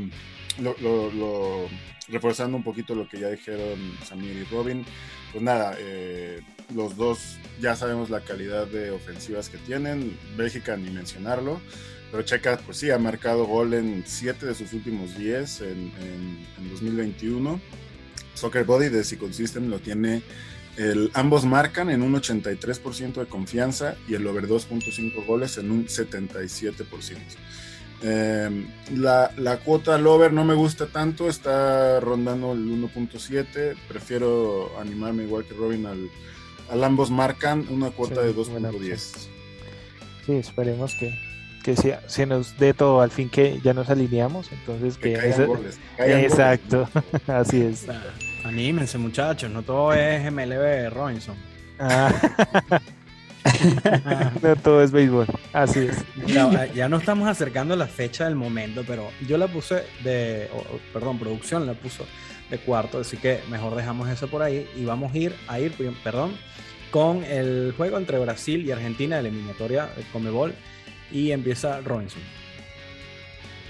lo, 0.59 0.75
lo, 1.11 1.69
reforzando 2.09 2.57
un 2.57 2.63
poquito 2.63 2.95
lo 2.95 3.09
que 3.09 3.19
ya 3.19 3.29
dijeron 3.29 3.79
Samir 4.05 4.37
y 4.37 4.45
Robin, 4.45 4.85
pues 5.33 5.43
nada, 5.43 5.75
eh, 5.79 6.43
los 6.75 6.97
dos 6.97 7.39
ya 7.61 7.77
sabemos 7.77 8.11
la 8.11 8.21
calidad 8.21 8.67
de 8.67 8.91
ofensivas 8.91 9.49
que 9.49 9.59
tienen. 9.59 10.19
Bélgica 10.37 10.77
ni 10.77 10.91
mencionarlo. 10.91 11.61
Pero 12.11 12.23
Checa, 12.25 12.59
pues 12.65 12.79
sí, 12.79 12.91
ha 12.91 12.99
marcado 12.99 13.45
gol 13.45 13.75
en 13.75 14.03
7 14.05 14.47
de 14.47 14.55
sus 14.55 14.73
últimos 14.73 15.17
10 15.17 15.61
en, 15.61 15.93
en, 16.59 16.71
2021. 16.71 17.61
Soccer 18.35 18.65
Body 18.65 18.89
de 18.89 19.05
Sequel 19.05 19.33
System 19.33 19.69
lo 19.69 19.79
tiene. 19.79 20.23
El, 20.77 21.11
ambos 21.15 21.45
marcan 21.45 21.91
en 21.91 22.03
un 22.03 22.15
83% 22.15 23.15
de 23.15 23.27
confianza 23.27 23.97
y 24.09 24.15
el 24.15 24.27
over 24.27 24.49
2.5 24.49 25.27
goles 25.27 25.59
en 25.59 25.71
un 25.71 25.87
77%. 25.87 27.17
Em, 28.03 28.67
la, 28.97 29.31
la, 29.37 29.59
cuota 29.59 29.95
al 29.95 30.07
over 30.07 30.33
no 30.33 30.43
me 30.43 30.55
gusta 30.55 30.87
tanto, 30.87 31.29
está 31.29 32.01
rondando 32.01 32.53
el 32.53 32.67
1.7. 32.67 33.77
Prefiero 33.87 34.73
animarme 34.81 35.25
igual 35.25 35.45
que 35.45 35.55
Robin 35.55 35.87
al, 35.87 36.11
al 36.71 36.85
ambos 36.85 37.11
marcan 37.11 37.67
una 37.71 37.91
cuota 37.91 38.23
de 38.23 38.35
2.10. 38.35 39.29
Sí, 40.27 40.33
esperemos 40.33 40.95
que, 40.95 41.19
que 41.65 41.77
sea, 41.77 42.03
se 42.09 42.27
nos 42.27 42.59
dé 42.59 42.75
todo 42.75 43.01
al 43.01 43.11
fin 43.11 43.29
que 43.29 43.61
ya 43.63 43.75
nos 43.75 43.91
alineamos. 43.91 44.51
Entonces, 44.53 44.97
que, 44.97 45.15
exacto, 46.25 46.89
así 47.27 47.63
es. 47.63 47.87
Anímense, 48.45 48.99
muchachos, 48.99 49.51
no 49.51 49.63
todo 49.63 49.93
es 49.93 50.31
MLB 50.31 50.91
Robinson. 50.91 51.37
Ah. 51.79 52.13
no 54.43 54.57
todo 54.57 54.83
es 54.83 54.93
béisbol, 54.93 55.27
así 55.53 55.81
es. 55.81 56.05
Ya, 56.27 56.67
ya 56.67 56.89
no 56.89 56.99
estamos 56.99 57.29
acercando 57.29 57.75
a 57.75 57.77
la 57.77 57.87
fecha 57.87 58.27
del 58.27 58.37
momento, 58.37 58.85
pero 58.87 59.09
yo 59.27 59.39
la 59.39 59.49
puse 59.49 59.83
de, 60.05 60.49
perdón, 60.93 61.19
producción 61.19 61.67
la 61.67 61.75
puso 61.75 62.07
de 62.51 62.59
cuarto, 62.59 62.99
así 62.99 63.17
que 63.17 63.41
mejor 63.51 63.77
dejamos 63.77 64.09
eso 64.09 64.29
por 64.29 64.43
ahí 64.43 64.69
y 64.77 64.85
vamos 64.85 65.15
a 65.15 65.19
ir, 65.19 65.35
a 65.49 65.61
ir, 65.61 65.73
perdón, 66.03 66.37
con 66.91 67.25
el 67.25 67.73
juego 67.77 67.99
entre 67.99 68.19
Brasil 68.19 68.65
y 68.67 68.73
Argentina, 68.73 69.19
eliminatoria 69.19 69.87
de 69.97 70.03
Comebol, 70.13 70.55
y 71.13 71.31
empieza 71.31 71.81
Robinson. 71.81 72.23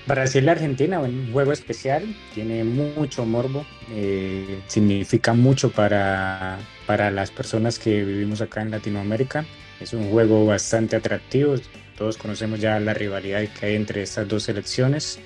Brasil-Argentina, 0.07 0.99
un 0.99 1.31
juego 1.33 1.53
especial, 1.53 2.03
tiene 2.35 2.65
mucho 2.65 3.25
morbo, 3.25 3.65
eh, 3.93 4.61
significa 4.67 5.35
mucho 5.35 5.71
para, 5.71 6.59
para 6.87 7.11
las 7.11 7.31
personas 7.31 7.79
que 7.79 8.03
vivimos 8.03 8.41
acá 8.41 8.63
en 8.63 8.71
Latinoamérica. 8.71 9.45
Es 9.79 9.93
un 9.93 10.11
juego 10.11 10.47
bastante 10.47 10.97
atractivo, 10.97 11.55
todos 11.97 12.17
conocemos 12.17 12.61
ya 12.61 12.81
la 12.81 12.95
rivalidad 12.95 13.47
que 13.49 13.67
hay 13.67 13.75
entre 13.77 14.03
estas 14.03 14.27
dos 14.27 14.45
selecciones. 14.45 15.21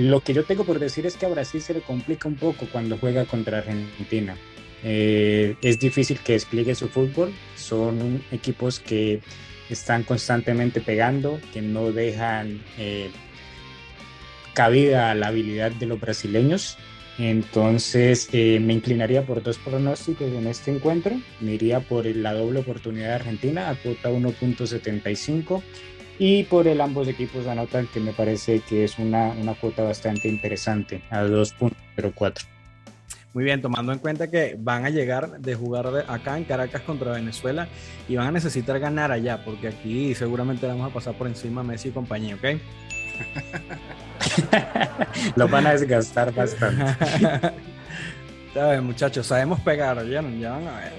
Lo 0.00 0.22
que 0.22 0.32
yo 0.32 0.44
tengo 0.44 0.64
por 0.64 0.78
decir 0.78 1.04
es 1.04 1.18
que 1.18 1.26
a 1.26 1.28
Brasil 1.28 1.60
se 1.60 1.74
le 1.74 1.82
complica 1.82 2.26
un 2.26 2.36
poco 2.36 2.66
cuando 2.72 2.96
juega 2.96 3.26
contra 3.26 3.58
Argentina. 3.58 4.34
Eh, 4.82 5.56
es 5.60 5.78
difícil 5.78 6.18
que 6.20 6.32
despliegue 6.32 6.74
su 6.74 6.88
fútbol, 6.88 7.34
son 7.54 8.24
equipos 8.32 8.80
que 8.80 9.20
están 9.68 10.04
constantemente 10.04 10.80
pegando, 10.80 11.38
que 11.52 11.60
no 11.60 11.92
dejan 11.92 12.62
eh, 12.78 13.10
cabida 14.54 15.10
a 15.10 15.14
la 15.14 15.26
habilidad 15.26 15.70
de 15.72 15.84
los 15.84 16.00
brasileños. 16.00 16.78
Entonces 17.18 18.30
eh, 18.32 18.58
me 18.58 18.72
inclinaría 18.72 19.26
por 19.26 19.42
dos 19.42 19.58
pronósticos 19.58 20.32
en 20.32 20.46
este 20.46 20.70
encuentro. 20.70 21.20
Me 21.40 21.52
iría 21.52 21.80
por 21.80 22.06
la 22.06 22.32
doble 22.32 22.60
oportunidad 22.60 23.08
de 23.08 23.14
Argentina 23.16 23.68
a 23.68 23.74
cuota 23.74 24.08
1.75 24.08 25.62
y 26.20 26.44
por 26.44 26.68
el 26.68 26.82
ambos 26.82 27.08
equipos 27.08 27.46
anotan 27.46 27.86
que 27.86 27.98
me 27.98 28.12
parece 28.12 28.60
que 28.60 28.84
es 28.84 28.98
una, 28.98 29.28
una 29.30 29.54
cuota 29.54 29.82
bastante 29.82 30.28
interesante 30.28 31.02
a 31.08 31.24
2.04. 31.24 32.44
Muy 33.32 33.44
bien, 33.44 33.62
tomando 33.62 33.90
en 33.90 34.00
cuenta 34.00 34.30
que 34.30 34.54
van 34.58 34.84
a 34.84 34.90
llegar 34.90 35.40
de 35.40 35.54
jugar 35.54 35.90
de 35.90 36.04
acá 36.06 36.36
en 36.36 36.44
Caracas 36.44 36.82
contra 36.82 37.12
Venezuela 37.12 37.68
y 38.06 38.16
van 38.16 38.26
a 38.26 38.32
necesitar 38.32 38.78
ganar 38.78 39.10
allá, 39.10 39.42
porque 39.46 39.68
aquí 39.68 40.14
seguramente 40.14 40.66
vamos 40.66 40.90
a 40.90 40.92
pasar 40.92 41.14
por 41.14 41.26
encima 41.26 41.62
Messi 41.62 41.88
y 41.88 41.92
compañía, 41.92 42.34
¿ok? 42.34 42.44
Lo 45.36 45.48
van 45.48 45.68
a 45.68 45.72
desgastar 45.72 46.34
bastante. 46.34 46.84
¿Sabes, 48.52 48.82
muchachos? 48.82 49.26
Sabemos 49.26 49.58
pegar, 49.60 50.04
ya, 50.06 50.20
ya 50.20 50.50
van 50.50 50.68
a 50.68 50.80
ver. 50.80 50.92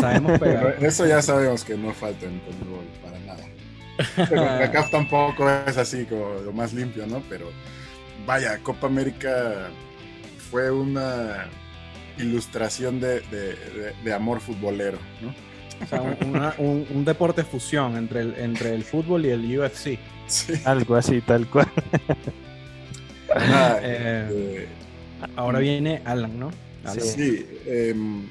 Sabemos 0.00 0.38
pegar. 0.38 0.76
eso 0.80 1.06
ya 1.06 1.22
sabemos 1.22 1.64
que 1.64 1.76
no 1.76 1.92
falta 1.92 2.26
en 2.26 2.40
fútbol 2.40 2.84
para 3.02 3.18
nada. 3.20 3.44
Pero 4.28 4.42
acá 4.42 4.88
tampoco 4.92 5.48
es 5.66 5.76
así 5.76 6.04
como 6.04 6.34
lo 6.44 6.52
más 6.52 6.72
limpio, 6.72 7.06
¿no? 7.06 7.22
Pero 7.28 7.50
vaya, 8.26 8.58
Copa 8.58 8.86
América 8.86 9.70
fue 10.50 10.70
una 10.70 11.46
ilustración 12.18 13.00
de, 13.00 13.20
de, 14.04 14.12
amor 14.12 14.40
futbolero, 14.40 14.98
¿no? 15.22 15.34
O 15.82 15.86
sea, 15.86 16.02
un, 16.58 16.86
un, 16.90 17.04
deporte 17.04 17.44
fusión 17.44 17.96
entre 17.96 18.20
el, 18.20 18.34
entre 18.36 18.74
el 18.74 18.82
fútbol 18.82 19.24
y 19.26 19.30
el 19.30 19.58
UFC. 19.58 19.98
Algo 20.64 20.96
así, 20.96 21.20
tal 21.20 21.48
cual. 21.48 21.68
Eh, 23.82 24.66
ahora 25.36 25.58
viene 25.58 26.00
Alan, 26.04 26.38
¿no? 26.38 26.50
Sí, 26.98 27.46
em, 27.66 28.26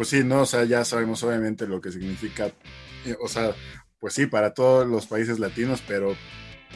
pues 0.00 0.08
sí, 0.08 0.24
no, 0.24 0.40
o 0.40 0.46
sea, 0.46 0.64
ya 0.64 0.82
sabemos 0.82 1.22
obviamente 1.24 1.66
lo 1.66 1.78
que 1.78 1.92
significa, 1.92 2.46
eh, 3.04 3.14
o 3.20 3.28
sea, 3.28 3.54
pues 3.98 4.14
sí, 4.14 4.24
para 4.24 4.54
todos 4.54 4.88
los 4.88 5.06
países 5.06 5.38
latinos, 5.38 5.82
pero 5.86 6.16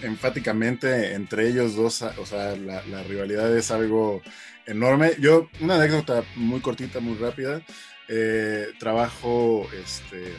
enfáticamente 0.02 1.14
entre 1.14 1.48
ellos 1.48 1.74
dos, 1.74 2.02
o 2.02 2.26
sea, 2.26 2.54
la, 2.54 3.02
rivalidad 3.04 3.56
es 3.56 3.70
algo 3.70 4.20
enorme. 4.66 5.12
Yo, 5.20 5.48
una 5.62 5.76
anécdota 5.76 6.22
muy 6.36 6.60
cortita, 6.60 7.00
muy 7.00 7.16
rápida, 7.16 7.62
eh, 8.08 8.66
trabajo 8.78 9.70
este, 9.72 10.34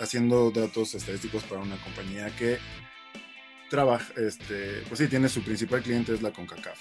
haciendo 0.00 0.52
datos 0.52 0.94
estadísticos 0.94 1.44
para 1.44 1.60
una 1.60 1.76
compañía 1.82 2.34
que 2.34 2.56
trabaja, 3.68 4.10
este, 4.16 4.84
pues 4.88 5.00
sí, 5.00 5.06
tiene 5.08 5.28
su 5.28 5.42
principal 5.42 5.82
cliente 5.82 6.14
es 6.14 6.22
la 6.22 6.32
CONCACAF. 6.32 6.78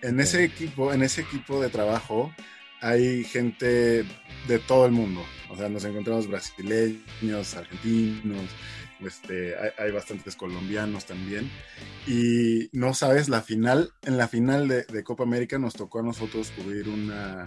En 0.00 0.20
ese 0.20 0.44
equipo, 0.44 0.92
en 0.92 1.02
ese 1.02 1.22
equipo 1.22 1.60
de 1.60 1.70
trabajo 1.70 2.32
hay 2.82 3.24
gente 3.24 4.04
de 4.48 4.58
todo 4.66 4.84
el 4.86 4.92
mundo. 4.92 5.22
O 5.48 5.56
sea, 5.56 5.68
nos 5.68 5.84
encontramos 5.84 6.28
brasileños, 6.28 7.54
argentinos, 7.54 8.50
este, 9.06 9.54
hay, 9.78 9.90
bastantes 9.92 10.36
colombianos 10.36 11.06
también. 11.06 11.50
Y 12.06 12.68
no 12.72 12.92
sabes, 12.92 13.28
la 13.28 13.40
final, 13.40 13.92
en 14.02 14.18
la 14.18 14.28
final 14.28 14.68
de, 14.68 15.04
Copa 15.04 15.22
América 15.22 15.58
nos 15.58 15.74
tocó 15.74 16.00
a 16.00 16.02
nosotros 16.02 16.52
cubrir 16.56 16.88
una, 16.88 17.44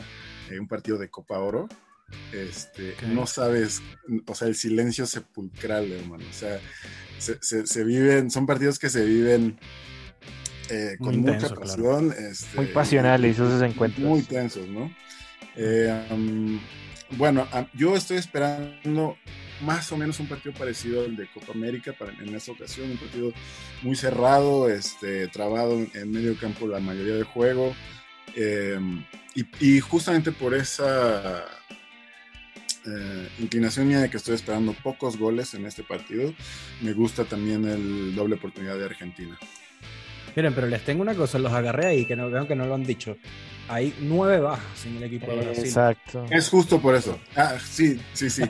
eh, 0.49 0.59
un 0.59 0.67
partido 0.67 0.97
de 0.97 1.09
Copa 1.09 1.39
Oro. 1.39 1.67
Este, 2.31 2.95
No 3.07 3.25
sabes, 3.25 3.81
o 4.27 4.35
sea, 4.35 4.47
el 4.47 4.55
silencio 4.55 5.05
sepulcral, 5.05 5.91
hermano. 5.91 6.23
O 6.29 6.33
sea, 6.33 6.59
se, 7.17 7.83
viven, 7.83 8.29
son 8.31 8.45
partidos 8.45 8.79
que 8.79 8.89
se 8.89 9.03
viven 9.03 9.59
eh, 10.69 10.95
con 10.99 11.19
mucha 11.19 11.49
pasión. 11.49 12.13
Este, 12.17 12.55
muy 12.55 12.67
pasionales 12.67 13.35
esos 13.35 13.61
encuentros. 13.61 14.05
Muy 14.05 14.21
tensos, 14.21 14.67
¿no? 14.67 14.91
Eh, 15.55 16.59
bueno, 17.17 17.47
yo 17.73 17.95
estoy 17.95 18.17
esperando 18.17 19.17
más 19.61 19.91
o 19.91 19.97
menos 19.97 20.19
un 20.19 20.27
partido 20.27 20.53
parecido 20.53 21.05
al 21.05 21.15
de 21.15 21.27
Copa 21.27 21.53
América 21.53 21.93
para, 21.93 22.11
en 22.11 22.35
esta 22.35 22.51
ocasión, 22.51 22.91
un 22.91 22.97
partido 22.97 23.31
muy 23.83 23.95
cerrado, 23.95 24.69
este, 24.69 25.27
trabado 25.27 25.85
en 25.93 26.11
medio 26.11 26.37
campo 26.37 26.67
la 26.67 26.79
mayoría 26.79 27.15
del 27.15 27.23
juego. 27.23 27.73
Eh, 28.35 28.79
y, 29.59 29.79
justamente 29.79 30.31
por 30.31 30.53
esa 30.53 31.45
eh, 32.85 33.29
inclinación 33.39 33.87
mía 33.87 33.99
de 33.99 34.09
que 34.09 34.17
estoy 34.17 34.35
esperando 34.35 34.73
pocos 34.73 35.17
goles 35.17 35.53
en 35.53 35.65
este 35.65 35.83
partido, 35.83 36.33
me 36.81 36.93
gusta 36.93 37.25
también 37.25 37.65
el 37.65 38.15
doble 38.15 38.35
oportunidad 38.35 38.77
de 38.77 38.85
Argentina. 38.85 39.37
Miren, 40.35 40.53
pero 40.53 40.67
les 40.67 40.83
tengo 40.83 41.01
una 41.01 41.15
cosa, 41.15 41.39
los 41.39 41.53
agarré 41.53 41.87
ahí, 41.87 42.05
que 42.05 42.15
no, 42.15 42.29
creo 42.29 42.47
que 42.47 42.55
no 42.55 42.65
lo 42.65 42.75
han 42.75 42.83
dicho. 42.83 43.17
Hay 43.67 43.95
nueve 43.99 44.39
bajas 44.39 44.85
en 44.85 44.97
el 44.97 45.03
equipo 45.03 45.31
de 45.31 45.37
Brasil. 45.37 45.65
Exacto. 45.65 46.25
Es 46.29 46.49
justo 46.49 46.79
por 46.79 46.95
eso. 46.95 47.19
Ah, 47.35 47.55
sí, 47.63 47.99
sí, 48.13 48.29
sí. 48.29 48.43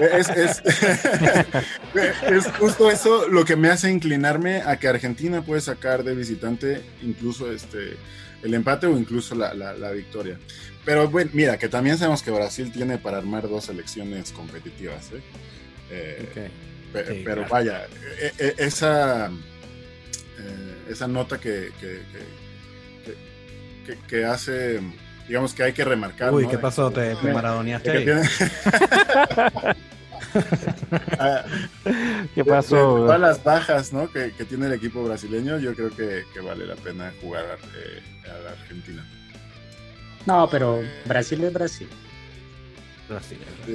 es, 0.00 0.28
es, 0.30 0.62
es, 2.30 2.46
justo 2.58 2.90
eso 2.90 3.28
lo 3.28 3.44
que 3.44 3.56
me 3.56 3.68
hace 3.68 3.90
inclinarme 3.90 4.62
a 4.62 4.78
que 4.78 4.88
Argentina 4.88 5.42
puede 5.42 5.60
sacar 5.60 6.04
de 6.04 6.14
visitante 6.14 6.82
incluso 7.02 7.52
este 7.52 7.96
el 8.42 8.54
empate 8.54 8.86
o 8.86 8.98
incluso 8.98 9.34
la, 9.34 9.54
la 9.54 9.90
victoria. 9.92 10.38
Pero 10.84 11.08
bueno, 11.08 11.30
mira, 11.32 11.58
que 11.58 11.68
también 11.68 11.96
sabemos 11.96 12.22
que 12.22 12.30
Brasil 12.30 12.72
tiene 12.72 12.98
para 12.98 13.18
armar 13.18 13.48
dos 13.48 13.66
selecciones 13.66 14.32
competitivas. 14.32 15.12
¿eh? 15.12 15.20
Eh, 15.90 17.22
pero 17.24 17.46
vaya, 17.48 17.86
e, 18.20 18.32
e, 18.38 18.54
esa, 18.58 19.26
eh, 19.28 20.74
esa 20.88 21.06
nota 21.06 21.38
que, 21.38 21.70
que, 21.80 22.00
hace, 24.26 24.80
digamos 25.28 25.54
que 25.54 25.62
hay 25.62 25.72
que 25.72 25.84
remarcar. 25.84 26.32
Uy, 26.32 26.46
¿qué 26.48 26.58
pasó? 26.58 26.90
¿Te, 26.90 27.14
te 27.14 27.32
maradoneaste? 27.32 28.04
¿Qué 32.34 32.44
pasó? 32.44 32.96
todas 32.96 33.20
las 33.20 33.44
bajas 33.44 33.92
¿no? 33.92 34.10
que, 34.10 34.30
tiene 34.48 34.66
el 34.66 34.72
equipo 34.72 35.04
brasileño, 35.04 35.58
yo 35.58 35.74
creo 35.74 35.90
que, 35.90 36.24
vale 36.40 36.66
la 36.66 36.76
pena 36.76 37.12
jugar 37.20 37.44
a 37.44 37.56
la 38.42 38.50
Argentina. 38.50 39.06
No, 40.26 40.48
pero 40.50 40.80
Brasil 41.06 41.42
es 41.44 41.52
Brasil. 41.52 41.88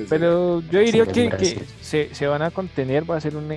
Pero 0.10 0.62
yo 0.72 0.80
diría 0.80 1.06
que, 1.06 1.62
se, 1.82 2.28
van 2.28 2.42
a 2.42 2.52
contener, 2.52 3.10
va 3.10 3.18
a 3.18 3.22
ser 3.22 3.36
un, 3.36 3.52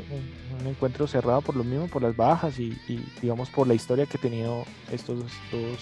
encuentro 0.67 1.07
cerrado 1.07 1.41
por 1.41 1.57
lo 1.57 1.65
mismo, 1.65 1.87
por 1.89 2.03
las 2.03 2.17
bajas 2.17 2.59
y, 2.59 2.77
digamos 3.23 3.49
por 3.51 3.67
la 3.67 3.75
historia 3.75 4.07
que 4.07 4.19
han 4.19 4.23
tenido 4.23 4.65
estos 4.93 5.19
dos, 5.19 5.81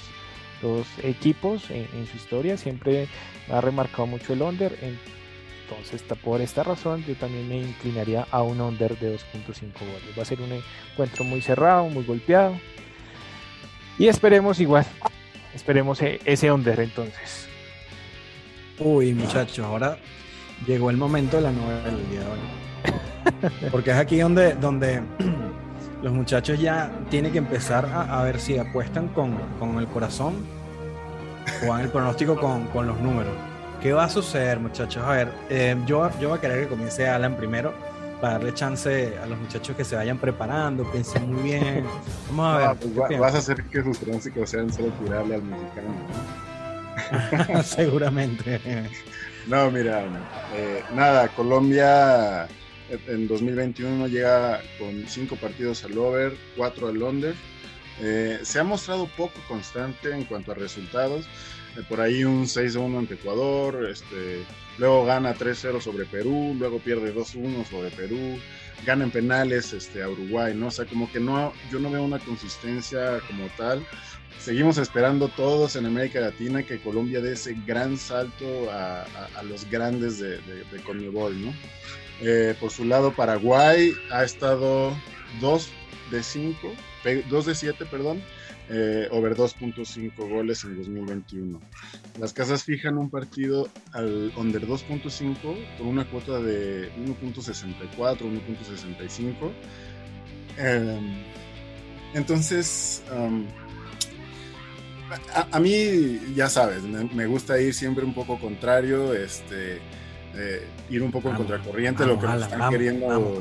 dos 0.62 0.87
equipos 1.03 1.71
en, 1.71 2.07
su 2.07 2.17
historia. 2.17 2.57
Siempre 2.57 3.09
ha 3.50 3.61
remarcado 3.61 4.07
mucho 4.07 4.33
el 4.33 4.43
under. 4.43 4.77
Entonces, 4.83 6.03
por 6.23 6.41
esta 6.41 6.62
razón, 6.62 7.05
yo 7.07 7.15
también 7.17 7.49
me 7.49 7.59
inclinaría 7.59 8.27
a 8.31 8.43
un 8.43 8.61
under 8.61 8.99
de 8.99 9.15
2.5 9.17 9.73
goles. 9.81 10.19
Va 10.19 10.23
a 10.23 10.25
ser 10.25 10.41
un 10.41 10.53
encuentro 10.53 11.25
muy 11.25 11.41
cerrado, 11.41 11.88
muy 11.88 12.05
golpeado. 12.05 12.59
Y 13.99 14.07
esperemos 14.07 14.61
igual 14.61 14.87
Esperemos 15.55 16.00
e-, 16.03 16.21
ese 16.25 16.53
under 16.53 16.79
entonces. 16.81 17.49
Uy, 18.79 19.12
muchachos, 19.12 19.59
ahora 19.67 19.99
llegó 20.67 20.91
el 20.91 20.97
momento 20.97 21.38
de 21.38 21.43
la 21.43 21.53
novela 21.53 21.83
del 21.83 22.11
día 22.11 22.21
de 22.21 22.27
hoy. 22.27 23.69
Porque 23.73 23.91
es 23.91 23.97
aquí 23.97 24.19
donde, 24.19 24.55
donde 24.55 25.03
los 26.02 26.12
muchachos 26.12 26.61
ya 26.61 26.90
tienen 27.11 27.33
que 27.33 27.38
empezar 27.38 27.87
a, 27.87 28.23
ver 28.23 28.40
si 28.40 28.59
apuestan 28.59 29.09
con, 29.09 29.38
el 29.78 29.87
corazón 29.88 30.35
o 31.67 31.75
en 31.75 31.81
el 31.81 31.88
pronóstico 31.90 32.37
con, 32.37 32.87
los 32.87 32.99
números. 33.00 33.33
¿Qué 33.83 33.93
va 33.93 34.05
a 34.05 34.09
suceder, 34.09 34.59
muchachos? 34.59 35.05
A 35.05 35.11
ver, 35.11 35.33
eh, 35.49 35.76
yo, 35.87 36.11
yo 36.21 36.31
voy 36.31 36.38
a 36.38 36.40
querer 36.40 36.64
que 36.64 36.69
comience 36.69 37.09
Alan 37.09 37.37
primero. 37.37 37.73
para 38.21 38.35
darle 38.35 38.52
chance 38.52 39.17
a 39.23 39.26
los 39.26 39.38
muchachos 39.38 39.76
que 39.76 39.85
se 39.85 39.95
vayan 39.95 40.19
preparando, 40.19 40.90
piensen 40.90 41.33
muy 41.33 41.43
bien. 41.43 41.85
Vamos 42.28 42.62
a 42.62 42.75
ver. 42.75 42.93
Pues 42.95 43.19
vas 43.19 43.35
a 43.35 43.38
hacer 43.38 43.62
que 43.64 43.83
sus 43.83 43.99
pronósticos 43.99 44.50
sean 44.50 44.73
solo 44.73 44.88
tirarle 45.05 45.37
al 45.37 45.43
mexicano, 45.43 45.88
¿no? 47.52 47.62
Seguramente. 47.62 48.61
No, 49.49 49.71
mira, 49.71 50.02
eh, 50.55 50.83
nada, 50.95 51.28
Colombia 51.28 52.47
en 52.88 53.28
2021 53.28 54.09
llega 54.09 54.62
con 54.78 55.07
cinco 55.09 55.37
partidos 55.37 55.85
al 55.85 55.97
over, 55.99 56.37
cuatro 56.57 56.88
al 56.88 57.02
under. 57.02 57.35
Eh, 58.00 58.38
se 58.42 58.61
ha 58.61 58.64
mostrado 58.64 59.09
poco 59.16 59.40
constante 59.49 60.12
en 60.12 60.25
cuanto 60.25 60.52
a 60.52 60.54
resultados. 60.54 61.26
Eh, 61.76 61.83
por 61.88 62.00
ahí 62.00 62.25
un 62.25 62.45
6-1 62.45 62.99
ante 62.99 63.14
Ecuador, 63.14 63.88
este, 63.90 64.45
luego 64.78 65.04
gana 65.04 65.35
3-0 65.35 65.80
sobre 65.80 66.07
Perú, 66.07 66.54
luego 66.59 66.78
pierde 66.78 67.14
2-1 67.14 67.66
sobre 67.68 67.90
Perú, 67.90 68.38
gana 68.87 69.04
en 69.04 69.11
penales 69.11 69.73
este, 69.73 70.02
a 70.02 70.09
Uruguay, 70.09 70.54
¿no? 70.54 70.68
O 70.68 70.71
sea, 70.71 70.87
como 70.87 71.11
que 71.11 71.21
no, 71.21 71.52
yo 71.71 71.78
no 71.78 71.90
veo 71.90 72.02
una 72.02 72.18
consistencia 72.21 73.21
como 73.26 73.49
tal. 73.57 73.85
Seguimos 74.38 74.78
esperando 74.78 75.28
todos 75.28 75.75
en 75.76 75.85
América 75.85 76.21
Latina 76.21 76.62
que 76.62 76.80
Colombia 76.80 77.21
dé 77.21 77.33
ese 77.33 77.57
gran 77.66 77.99
salto 77.99 78.71
a, 78.71 79.04
los 79.42 79.68
grandes 79.68 80.21
de, 80.21 80.38
de, 80.38 80.64
de 80.71 80.83
Conmebol, 80.85 81.45
¿no? 81.45 81.52
Eh, 82.20 82.54
por 82.58 82.70
su 82.70 82.84
lado, 82.84 83.14
Paraguay 83.14 83.92
ha 84.10 84.25
estado 84.25 84.92
2 85.40 85.70
de 86.10 86.22
5, 86.22 86.72
2 87.28 87.46
de 87.46 87.54
7, 87.54 87.87
perdón, 87.87 88.22
eh, 88.70 89.08
over 89.10 89.37
2.5 89.37 90.28
goles 90.28 90.64
en 90.64 90.76
2021. 90.76 91.60
Las 92.18 92.32
casas 92.32 92.64
fijan 92.64 92.98
un 92.98 93.08
partido 93.10 93.68
al 93.92 94.32
under 94.37 94.66
2.5 94.66 95.37
con 95.78 95.87
una 95.87 96.04
cuota 96.10 96.40
de 96.40 96.90
1.64, 96.96 98.20
1.65. 98.20 99.52
Em, 100.56 101.22
entonces, 102.14 103.02
a, 105.52 105.60
mí, 105.60 106.18
ya 106.34 106.48
sabes, 106.48 106.82
me, 106.82 107.26
gusta 107.26 107.60
ir 107.60 107.72
siempre 107.75 108.04
un 108.04 108.14
poco 108.14 108.38
contrario, 108.38 109.14
este, 109.14 109.80
eh, 110.35 110.66
ir 110.90 111.02
un 111.02 111.11
poco 111.11 111.30
en 111.30 111.37
contracorriente 111.37 112.02
de 112.02 112.08
lo 112.08 112.18
que 112.18 112.26
nos 112.26 112.42
están 112.42 112.70
queriendo. 112.70 113.40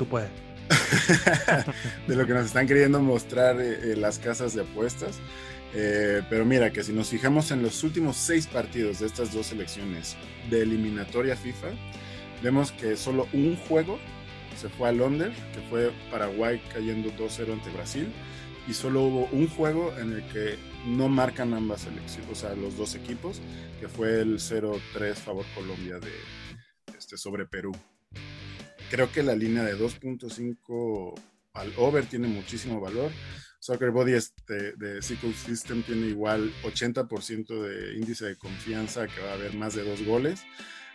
de 2.08 2.16
lo 2.16 2.28
que 2.28 2.34
nos 2.34 2.46
están 2.46 2.68
queriendo 2.68 3.00
mostrar 3.00 3.60
eh, 3.62 3.94
eh, 3.94 3.96
las 3.96 4.20
casas 4.20 4.54
de 4.54 4.62
apuestas. 4.62 5.20
pero 6.30 6.46
mira, 6.46 6.72
que 6.72 6.84
si 6.84 6.92
nos 6.92 7.10
fijamos 7.10 7.52
en 7.52 7.62
los 7.62 7.84
últimos 7.84 8.18
seis 8.18 8.48
partidos 8.48 9.00
de 9.00 9.08
estas 9.08 9.34
dos 9.34 9.48
selecciones 9.48 10.18
de 10.50 10.62
eliminatoria 10.64 11.36
FIFA, 11.36 11.68
vemos 12.42 12.72
que 12.72 12.98
solo 12.98 13.28
un 13.34 13.56
juego 13.56 14.00
se 14.58 14.70
fue 14.70 14.90
a 14.90 14.92
Londres, 14.92 15.36
que 15.54 15.62
fue 15.70 15.92
Paraguay 16.10 16.60
cayendo 16.74 17.12
2-0 17.12 17.54
ante 17.54 17.70
Brasil, 17.70 18.08
y 18.68 18.74
solo 18.74 19.04
hubo 19.04 19.30
un 19.32 19.48
juego 19.48 19.94
en 19.98 20.14
el 20.14 20.24
que 20.30 20.58
no 20.86 21.08
marcan 21.10 21.54
ambas 21.54 21.82
selecciones, 21.82 22.30
o 22.32 22.36
sea, 22.36 22.56
los 22.56 22.76
dos 22.76 22.96
equipos, 22.96 23.40
que 23.80 23.88
fue 23.88 24.20
el 24.20 24.40
0-3 24.40 25.14
favor 25.14 25.46
Colombia 25.56 26.00
de, 26.00 26.12
este, 27.08 27.18
sobre 27.18 27.46
Perú. 27.46 27.72
Creo 28.92 29.10
que 29.14 29.24
la 29.24 29.34
línea 29.34 29.64
de 29.64 29.78
2.5 29.78 31.18
al 31.54 31.74
over 31.78 32.06
tiene 32.06 32.28
muchísimo 32.28 32.82
valor. 32.82 33.12
Soccer 33.60 33.92
Body 33.92 34.14
este, 34.14 34.74
de 34.74 35.02
Sequel 35.02 35.34
System 35.34 35.84
tiene 35.84 36.08
igual 36.08 36.52
80% 36.64 37.62
de 37.62 37.96
índice 37.96 38.26
de 38.26 38.36
confianza 38.38 39.08
que 39.08 39.22
va 39.22 39.32
a 39.32 39.34
haber 39.36 39.54
más 39.56 39.74
de 39.74 39.86
dos 39.86 40.04
goles. 40.06 40.44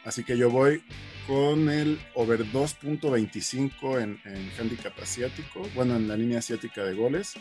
Así 0.05 0.23
que 0.23 0.37
yo 0.37 0.51
voy 0.51 0.85
con 1.27 1.71
el 1.71 1.99
over 2.15 2.45
2.25 2.45 4.03
en, 4.03 4.21
en 4.25 4.51
handicap 4.59 4.93
asiático, 5.01 5.63
bueno, 5.75 5.97
en 5.97 6.09
la 6.09 6.17
línea 6.17 6.41
asiática 6.41 6.85
de 6.85 6.95
goles, 6.95 7.35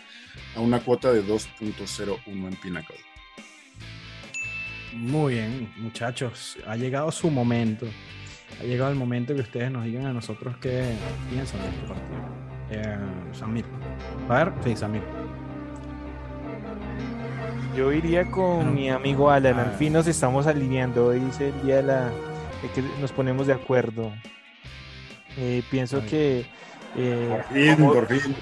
a 0.55 0.61
una 0.61 0.79
cuota 0.79 1.11
de 1.11 1.25
2.01 1.25 2.21
en 2.25 2.55
Pinnacle. 2.55 2.97
Muy 4.93 5.33
bien, 5.33 5.73
muchachos, 5.77 6.57
ha 6.65 6.77
llegado 6.77 7.11
su 7.11 7.29
momento 7.29 7.87
ha 8.59 8.63
llegado 8.63 8.91
el 8.91 8.97
momento 8.97 9.33
que 9.33 9.41
ustedes 9.41 9.71
nos 9.71 9.85
digan 9.85 10.05
a 10.05 10.13
nosotros 10.13 10.55
qué 10.61 10.95
piensan 11.29 11.61
de 11.61 11.69
este 11.69 11.87
partido. 11.87 12.41
Eh, 12.71 12.97
Samir. 13.33 13.65
A 14.29 14.43
ver, 14.43 14.53
sí, 14.63 14.75
Samir. 14.75 15.01
Yo 17.75 17.91
iría 17.91 18.29
con 18.29 18.73
mi 18.73 18.89
amigo 18.89 19.29
Alan. 19.29 19.59
Al 19.59 19.67
ah. 19.67 19.75
fin 19.77 19.93
nos 19.93 20.07
estamos 20.07 20.47
alineando. 20.47 21.07
Hoy 21.07 21.21
es 21.29 21.39
el 21.39 21.61
día 21.63 21.77
de, 21.77 21.83
la, 21.83 22.05
de 22.05 22.69
que 22.73 22.81
nos 22.99 23.11
ponemos 23.11 23.47
de 23.47 23.53
acuerdo. 23.53 24.11
Eh, 25.37 25.63
pienso 25.69 26.05
que. 26.05 26.45
Eh, 26.97 27.27
por 27.29 27.43
fin, 27.45 27.75
como, 27.75 27.93
por 27.93 28.07
fin. 28.07 28.35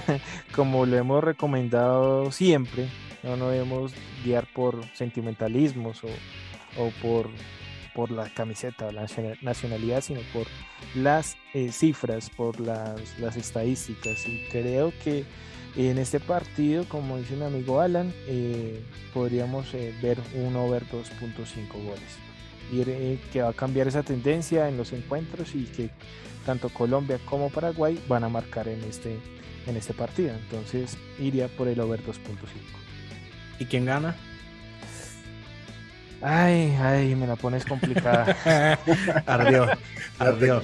como 0.54 0.86
lo 0.86 0.96
hemos 0.96 1.24
recomendado 1.24 2.30
siempre, 2.30 2.88
no 3.24 3.36
nos 3.36 3.50
debemos 3.50 3.92
guiar 4.24 4.46
por 4.52 4.84
sentimentalismos 4.94 6.04
o, 6.04 6.08
o 6.78 6.90
por 7.02 7.28
por 7.96 8.10
la 8.10 8.28
camiseta 8.28 8.88
o 8.88 8.92
la 8.92 9.06
nacionalidad, 9.40 10.02
sino 10.02 10.20
por 10.34 10.46
las 10.94 11.38
eh, 11.54 11.72
cifras, 11.72 12.28
por 12.28 12.60
las, 12.60 13.18
las, 13.18 13.38
estadísticas. 13.38 14.28
Y 14.28 14.46
creo 14.50 14.92
que 15.02 15.24
en 15.76 15.96
este 15.96 16.20
partido, 16.20 16.84
como 16.90 17.16
dice 17.16 17.36
mi 17.36 17.44
amigo 17.44 17.80
Alan, 17.80 18.12
eh, 18.26 18.84
podríamos 19.14 19.72
eh, 19.72 19.94
ver 20.02 20.18
un 20.34 20.54
over 20.56 20.84
2.5 20.84 21.72
goles. 21.72 22.18
Y 22.70 23.16
que 23.32 23.40
va 23.40 23.48
a 23.48 23.54
cambiar 23.54 23.88
esa 23.88 24.02
tendencia 24.02 24.68
en 24.68 24.76
los 24.76 24.92
encuentros 24.92 25.54
y 25.54 25.64
que 25.64 25.88
tanto 26.44 26.68
Colombia 26.68 27.18
como 27.24 27.48
Paraguay 27.48 27.98
van 28.08 28.24
a 28.24 28.28
marcar 28.28 28.68
en 28.68 28.84
este, 28.84 29.18
en 29.66 29.74
este 29.74 29.94
partido. 29.94 30.34
Entonces 30.34 30.98
iría 31.18 31.48
por 31.48 31.66
el 31.66 31.80
over 31.80 32.00
2.5. 32.04 32.12
¿Y 33.58 33.64
quién 33.64 33.86
gana? 33.86 34.14
Ay, 36.28 36.76
ay, 36.82 37.14
me 37.14 37.24
la 37.24 37.36
pones 37.36 37.64
complicada. 37.64 38.36
ardió, 39.26 39.68
ardió. 40.18 40.60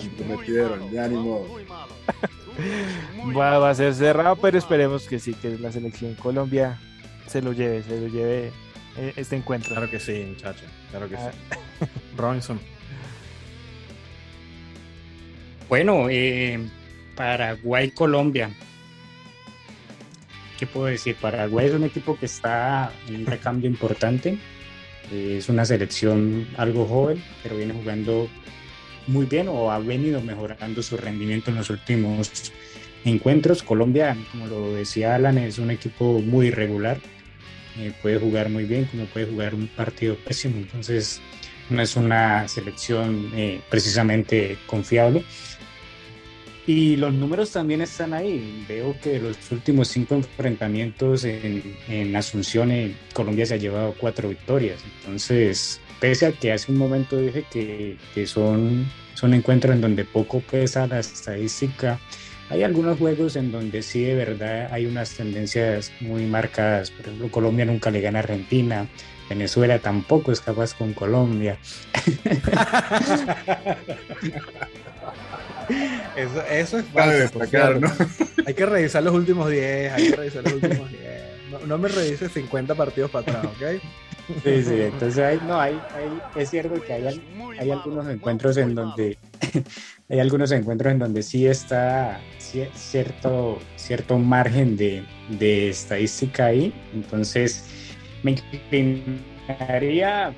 Va, 3.37 3.59
va, 3.59 3.71
a 3.71 3.75
ser 3.77 3.95
cerrado, 3.95 4.35
pero 4.35 4.59
esperemos 4.59 5.07
que 5.07 5.21
sí, 5.21 5.35
que 5.35 5.51
la 5.59 5.71
selección 5.71 6.17
Colombia 6.17 6.81
se 7.29 7.41
lo 7.43 7.53
lleve, 7.53 7.85
se 7.85 8.01
lo 8.01 8.09
lleve 8.09 8.51
eh, 8.97 9.13
este 9.15 9.37
encuentro. 9.37 9.71
Claro 9.71 9.89
que 9.89 10.01
sí, 10.01 10.27
muchacho, 10.31 10.65
claro 10.91 11.09
que 11.09 11.17
sí. 11.17 11.23
Ah. 11.23 11.87
Robinson. 12.17 12.59
Bueno, 15.69 16.09
eh, 16.11 16.59
Paraguay-Colombia. 17.15 18.51
¿Qué 20.59 20.67
puedo 20.67 20.87
decir? 20.87 21.15
Paraguay 21.21 21.69
es 21.69 21.75
un 21.75 21.85
equipo 21.85 22.19
que 22.19 22.27
está 22.27 22.91
en 23.07 23.21
un 23.21 23.27
recambio 23.27 23.71
importante 23.71 24.41
es 25.13 25.49
una 25.49 25.65
selección 25.65 26.49
algo 26.57 26.87
joven, 26.87 27.23
pero 27.43 27.57
viene 27.57 27.75
jugando 27.75 28.29
muy 29.07 29.27
bien 29.27 29.49
o 29.49 29.71
ha 29.71 29.79
venido 29.79 30.21
mejorando 30.21 30.83
su 30.83 30.97
rendimiento 30.97 31.51
en 31.51 31.57
los 31.57 31.71
últimos 31.71 32.53
encuentros. 33.05 33.63
Colombia, 33.63 34.17
como 34.31 34.47
lo 34.47 34.75
decía 34.75 35.15
Alan, 35.15 35.39
es 35.39 35.59
un 35.59 35.71
equipo 35.71 36.21
muy 36.21 36.49
irregular. 36.49 36.99
Eh, 37.79 37.93
puede 38.03 38.19
jugar 38.19 38.49
muy 38.49 38.65
bien, 38.65 38.85
como 38.87 39.07
puede 39.07 39.27
jugar 39.27 39.55
un 39.55 39.67
partido 39.69 40.17
pésimo. 40.17 40.57
Entonces, 40.57 41.21
no 41.71 41.83
es 41.83 41.97
una 41.97 42.47
selección 42.49 43.31
eh, 43.35 43.61
precisamente 43.71 44.59
confiable. 44.67 45.25
Y 46.67 46.97
los 46.97 47.13
números 47.13 47.51
también 47.51 47.83
están 47.83 48.15
ahí. 48.15 48.65
Veo 48.69 48.95
que 49.03 49.19
los 49.19 49.51
últimos 49.51 49.89
cinco 49.89 50.15
enfrentamientos 50.15 51.25
en, 51.25 51.77
en 51.89 52.15
Asunción, 52.15 52.71
en 52.71 52.97
Colombia 53.13 53.47
se 53.47 53.55
ha 53.55 53.57
llevado 53.57 53.95
cuatro 53.99 54.29
victorias. 54.29 54.81
Entonces, 55.01 55.81
pese 56.01 56.27
a 56.27 56.33
que 56.33 56.53
hace 56.53 56.71
un 56.71 56.79
momento 56.79 57.17
dije 57.17 57.45
que, 57.51 57.97
que 58.15 58.27
son, 58.27 58.87
son 59.15 59.35
encuentros 59.35 59.75
en 59.75 59.81
donde 59.81 60.05
poco 60.05 60.41
pesa 60.41 60.87
la 60.87 61.01
estadística, 61.01 61.99
hay 62.49 62.63
algunos 62.63 62.99
juegos 62.99 63.37
en 63.37 63.51
donde 63.51 63.83
sí 63.83 64.03
de 64.03 64.15
verdad 64.15 64.69
hay 64.73 64.87
unas 64.87 65.15
tendencias 65.15 65.91
muy 66.01 66.27
marcadas. 66.27 66.91
Por 66.91 67.07
ejemplo, 67.07 67.31
Colombia 67.31 67.65
nunca 67.65 67.91
le 67.91 68.01
gana 68.01 68.19
a 68.19 68.23
Argentina. 68.23 68.87
Venezuela 69.29 69.79
tampoco 69.79 70.31
es 70.31 70.41
capaz 70.41 70.75
con 70.75 70.93
Colombia. 70.93 71.57
Eso, 76.17 76.43
eso 76.51 76.79
es 76.79 76.87
falso. 76.87 77.41
¿no? 77.81 77.89
Hay 78.47 78.55
que 78.55 78.67
revisar 78.67 79.03
los 79.03 79.15
últimos 79.15 79.51
10, 79.51 79.93
hay 79.93 80.11
que 80.11 80.17
revisar 80.17 80.43
los 80.45 80.55
últimos 80.55 80.91
10. 80.91 81.03
No, 81.67 81.79
me 81.79 81.89
revises 81.89 82.33
50 82.33 82.75
partidos 82.75 83.11
para 83.11 83.39
atrás, 83.39 83.45
¿ok? 83.57 83.83
Sí, 84.45 84.63
sí, 84.63 84.81
entonces 84.81 85.19
hay, 85.19 85.41
no, 85.47 85.61
hay, 85.61 85.79
es 86.37 86.49
cierto 86.49 86.81
que 86.81 86.93
hay, 86.93 87.21
hay 87.59 87.71
algunos 87.71 88.09
encuentros 88.09 88.57
en 88.57 88.75
donde 88.75 89.19
hay 90.09 90.21
algunos 90.21 90.53
encuentros 90.53 90.93
en 90.93 91.01
donde 91.01 91.23
sí 91.23 91.47
está 91.47 92.21
cierto, 92.39 93.59
cierto 93.77 94.19
margen 94.19 94.77
de, 94.77 95.05
de 95.29 95.71
estadística 95.71 96.47
ahí, 96.47 96.73
entonces 96.95 97.65
me 98.23 98.37
inclinaría 98.71 100.35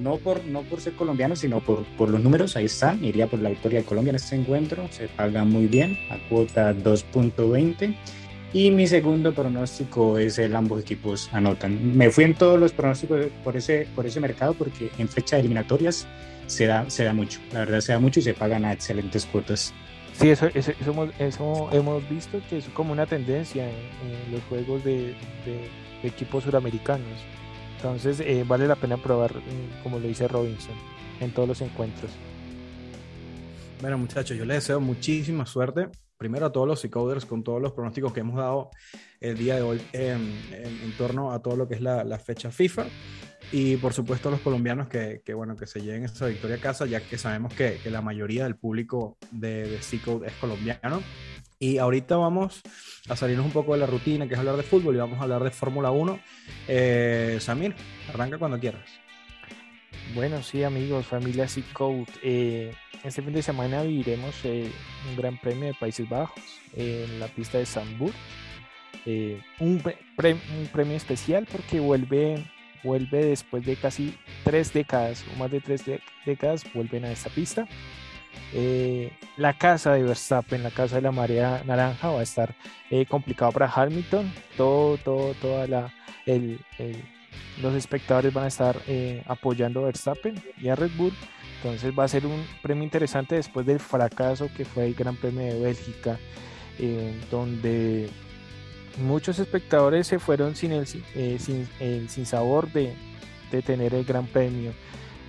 no 0.00 0.16
por, 0.16 0.44
no 0.44 0.62
por 0.62 0.80
ser 0.80 0.94
colombiano, 0.94 1.36
sino 1.36 1.60
por, 1.60 1.84
por 1.96 2.10
los 2.10 2.20
números, 2.20 2.56
ahí 2.56 2.66
están, 2.66 3.04
iría 3.04 3.26
por 3.26 3.40
la 3.40 3.50
victoria 3.50 3.80
de 3.80 3.84
Colombia 3.84 4.10
en 4.10 4.16
este 4.16 4.36
encuentro, 4.36 4.86
se 4.90 5.08
paga 5.08 5.44
muy 5.44 5.66
bien, 5.66 5.98
a 6.10 6.18
cuota 6.28 6.74
2.20. 6.74 7.96
Y 8.52 8.70
mi 8.70 8.86
segundo 8.86 9.34
pronóstico 9.34 10.18
es 10.18 10.38
el 10.38 10.56
ambos 10.56 10.80
equipos 10.80 11.28
anotan. 11.32 11.96
Me 11.96 12.10
fui 12.10 12.24
en 12.24 12.34
todos 12.34 12.58
los 12.58 12.72
pronósticos 12.72 13.26
por 13.44 13.56
ese, 13.56 13.86
por 13.94 14.06
ese 14.06 14.20
mercado 14.20 14.54
porque 14.54 14.90
en 14.98 15.08
fecha 15.08 15.36
de 15.36 15.40
eliminatorias 15.40 16.06
se 16.46 16.66
da, 16.66 16.88
se 16.88 17.04
da 17.04 17.12
mucho, 17.12 17.40
la 17.52 17.60
verdad 17.60 17.80
se 17.80 17.92
da 17.92 17.98
mucho 17.98 18.20
y 18.20 18.22
se 18.22 18.34
pagan 18.34 18.64
a 18.64 18.72
excelentes 18.72 19.26
cuotas. 19.26 19.74
Sí, 20.12 20.30
eso, 20.30 20.46
eso, 20.54 20.72
eso, 21.18 21.68
hemos 21.72 22.08
visto 22.08 22.40
que 22.48 22.58
es 22.58 22.64
como 22.70 22.92
una 22.92 23.04
tendencia 23.04 23.68
en, 23.68 24.32
los 24.32 24.42
juegos 24.44 24.82
de, 24.82 25.14
de, 25.44 25.68
equipos 26.02 26.44
suramericanos. 26.44 27.18
Entonces 27.76 28.20
eh, 28.20 28.44
vale 28.46 28.66
la 28.66 28.76
pena 28.76 28.96
probar, 28.96 29.32
eh, 29.36 29.80
como 29.82 29.98
lo 29.98 30.08
dice 30.08 30.26
Robinson, 30.28 30.74
en 31.20 31.32
todos 31.32 31.48
los 31.48 31.60
encuentros. 31.60 32.10
Bueno 33.80 33.98
muchachos, 33.98 34.36
yo 34.36 34.44
les 34.44 34.58
deseo 34.58 34.80
muchísima 34.80 35.44
suerte. 35.46 35.88
Primero 36.16 36.46
a 36.46 36.52
todos 36.52 36.66
los 36.66 36.80
Seacoders 36.80 37.26
con 37.26 37.44
todos 37.44 37.60
los 37.60 37.72
pronósticos 37.72 38.14
que 38.14 38.20
hemos 38.20 38.36
dado 38.36 38.70
el 39.20 39.36
día 39.36 39.56
de 39.56 39.62
hoy 39.62 39.82
en, 39.92 40.32
torno 40.96 41.32
a 41.32 41.42
todo 41.42 41.56
lo 41.56 41.68
que 41.68 41.74
es 41.74 41.82
la, 41.82 42.04
la 42.04 42.18
fecha 42.18 42.50
FIFA. 42.50 42.86
Y 43.52 43.76
por 43.76 43.92
supuesto 43.92 44.30
los 44.30 44.40
colombianos 44.40 44.88
que, 44.88 45.20
que, 45.24 45.34
bueno, 45.34 45.56
que 45.56 45.66
se 45.66 45.80
lleven 45.80 46.04
esa 46.04 46.26
victoria 46.26 46.56
a 46.56 46.60
casa, 46.60 46.86
ya 46.86 47.00
que 47.00 47.18
sabemos 47.18 47.52
que, 47.54 47.78
que 47.82 47.90
la 47.90 48.00
mayoría 48.00 48.44
del 48.44 48.56
público 48.56 49.18
de, 49.30 49.68
de 49.68 49.76
es 49.76 50.32
colombiano. 50.40 51.02
Y 51.58 51.78
ahorita 51.78 52.16
vamos 52.16 52.60
a 53.08 53.16
salirnos 53.16 53.46
un 53.46 53.52
poco 53.52 53.72
de 53.72 53.80
la 53.80 53.86
rutina, 53.86 54.26
que 54.26 54.34
es 54.34 54.38
hablar 54.38 54.56
de 54.56 54.62
fútbol, 54.62 54.94
y 54.94 54.98
vamos 54.98 55.18
a 55.18 55.22
hablar 55.22 55.42
de 55.42 55.50
Fórmula 55.50 55.90
1. 55.90 56.18
Eh, 56.68 57.38
Samir, 57.40 57.74
arranca 58.08 58.38
cuando 58.38 58.58
quieras. 58.58 58.88
Bueno, 60.14 60.42
sí, 60.42 60.62
amigos, 60.62 61.06
familia 61.06 61.48
C 61.48 61.64
Eh, 62.22 62.72
este 63.02 63.22
fin 63.22 63.32
de 63.32 63.42
semana 63.42 63.82
viviremos 63.82 64.34
eh, 64.44 64.70
un 65.08 65.16
gran 65.16 65.38
premio 65.38 65.66
de 65.66 65.74
Países 65.74 66.08
Bajos 66.08 66.42
en 66.74 67.18
la 67.18 67.28
pista 67.28 67.58
de 67.58 67.66
Zandvoort. 67.66 68.14
Eh, 69.06 69.40
un, 69.60 69.82
un 69.82 70.66
premio 70.72 70.96
especial 70.96 71.46
porque 71.50 71.80
vuelve 71.80 72.44
vuelve 72.86 73.24
después 73.24 73.64
de 73.64 73.76
casi 73.76 74.16
tres 74.44 74.72
décadas 74.72 75.24
o 75.34 75.38
más 75.38 75.50
de 75.50 75.60
tres 75.60 75.82
décadas, 76.24 76.64
vuelven 76.72 77.04
a 77.04 77.12
esta 77.12 77.30
pista. 77.30 77.66
Eh, 78.52 79.12
la 79.36 79.52
casa 79.54 79.92
de 79.94 80.02
Verstappen, 80.02 80.62
la 80.62 80.70
casa 80.70 80.96
de 80.96 81.02
la 81.02 81.12
marea 81.12 81.62
naranja, 81.64 82.10
va 82.10 82.20
a 82.20 82.22
estar 82.22 82.54
eh, 82.90 83.06
complicado 83.06 83.52
para 83.52 83.70
Hamilton. 83.70 84.32
Todo, 84.56 84.96
todo, 84.98 85.34
toda 85.34 85.66
la, 85.66 85.92
los 87.60 87.74
espectadores 87.74 88.32
van 88.32 88.44
a 88.44 88.48
estar 88.48 88.80
eh, 88.86 89.22
apoyando 89.26 89.80
a 89.80 89.86
Verstappen 89.86 90.42
y 90.58 90.68
a 90.68 90.76
Red 90.76 90.92
Bull. 90.96 91.12
Entonces 91.56 91.92
va 91.98 92.04
a 92.04 92.08
ser 92.08 92.26
un 92.26 92.46
premio 92.62 92.84
interesante 92.84 93.34
después 93.34 93.66
del 93.66 93.80
fracaso 93.80 94.48
que 94.56 94.64
fue 94.64 94.86
el 94.86 94.94
Gran 94.94 95.16
Premio 95.16 95.42
de 95.42 95.58
Bélgica, 95.58 96.18
donde 97.30 98.10
muchos 98.98 99.38
espectadores 99.38 100.06
se 100.06 100.18
fueron 100.18 100.56
sin 100.56 100.72
el, 100.72 100.86
eh, 101.14 101.38
sin, 101.38 102.26
sabor 102.26 102.70
de, 102.72 102.94
tener 103.64 103.94
el 103.94 104.04
gran 104.04 104.26
premio. 104.26 104.72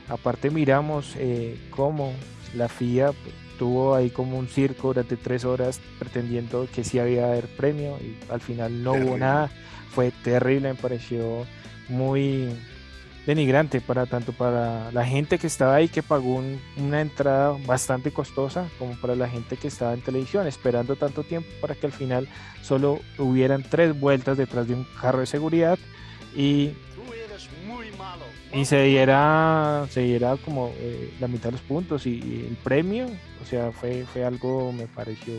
Aparte 0.09 0.49
miramos 0.49 1.13
eh, 1.17 1.57
cómo 1.69 2.13
la 2.55 2.69
FIA 2.69 3.11
tuvo 3.57 3.95
ahí 3.95 4.09
como 4.09 4.37
un 4.37 4.47
circo 4.47 4.89
durante 4.89 5.17
tres 5.17 5.43
horas 5.43 5.81
pretendiendo 5.99 6.67
que 6.73 6.83
sí 6.83 6.99
había 6.99 7.25
haber 7.25 7.47
premio 7.47 7.97
y 7.99 8.17
al 8.31 8.39
final 8.39 8.83
no 8.83 8.93
hubo 8.93 9.17
nada. 9.17 9.49
Fue 9.89 10.11
terrible, 10.11 10.69
me 10.69 10.75
pareció 10.75 11.45
muy 11.89 12.49
denigrante 13.25 13.81
para 13.81 14.05
tanto 14.05 14.31
para 14.31 14.89
la 14.93 15.05
gente 15.05 15.37
que 15.37 15.47
estaba 15.47 15.75
ahí 15.75 15.89
que 15.89 16.01
pagó 16.01 16.41
una 16.77 17.01
entrada 17.01 17.57
bastante 17.65 18.11
costosa 18.11 18.69
como 18.79 18.95
para 19.01 19.15
la 19.15 19.27
gente 19.27 19.57
que 19.57 19.67
estaba 19.67 19.93
en 19.93 19.99
televisión 19.99 20.47
esperando 20.47 20.95
tanto 20.95 21.23
tiempo 21.23 21.49
para 21.59 21.75
que 21.75 21.87
al 21.87 21.91
final 21.91 22.29
solo 22.61 23.01
hubieran 23.17 23.63
tres 23.63 23.99
vueltas 23.99 24.37
detrás 24.37 24.67
de 24.69 24.75
un 24.75 24.87
carro 25.01 25.19
de 25.19 25.25
seguridad 25.25 25.77
y 26.33 26.71
y 28.57 28.65
se 28.65 28.83
diera 28.83 29.85
se 29.89 30.01
diera 30.01 30.35
como 30.37 30.73
eh, 30.77 31.13
la 31.19 31.27
mitad 31.27 31.45
de 31.45 31.53
los 31.53 31.61
puntos 31.61 32.07
y, 32.07 32.45
el 32.49 32.57
premio 32.63 33.05
o 33.41 33.45
sea 33.45 33.71
fue 33.71 34.05
fue 34.11 34.25
algo 34.25 34.71
me 34.71 34.87
pareció 34.87 35.33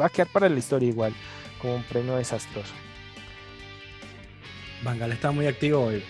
va 0.00 0.06
a 0.06 0.08
quedar 0.08 0.28
para 0.28 0.48
la 0.48 0.58
historia 0.58 0.88
igual 0.88 1.14
como 1.60 1.76
un 1.76 1.82
premio 1.84 2.16
desastroso 2.16 2.74
Bangal 4.82 5.12
está 5.12 5.30
muy 5.32 5.46
activo 5.46 5.84
hoy. 5.86 6.02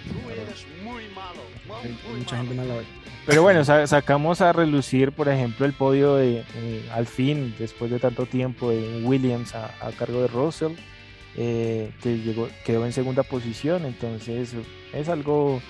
mucha 2.18 2.36
gente 2.36 2.54
mala 2.54 2.74
hoy. 2.74 2.84
Pero 3.24 3.42
bueno, 3.42 3.64
sacamos 3.64 4.40
a 4.40 4.52
relucir, 4.52 5.12
por 5.12 5.28
ejemplo, 5.28 5.66
el 5.66 5.72
podio 5.72 6.16
de, 6.16 6.44
eh, 6.54 6.88
al 6.92 7.06
fin, 7.06 7.54
después 7.58 7.90
de 7.90 7.98
tanto 7.98 8.26
tiempo, 8.26 8.70
de 8.70 9.02
Williams 9.04 9.54
a, 9.54 9.70
cargo 9.98 10.22
de 10.22 10.28
Russell, 10.28 10.72
eh, 11.36 11.90
que 12.02 12.18
llegó, 12.18 12.48
quedó 12.64 12.86
en 12.86 12.92
segunda 12.92 13.22
posición. 13.22 13.84
Entonces, 13.84 14.54
es 14.92 15.08
algo 15.08 15.60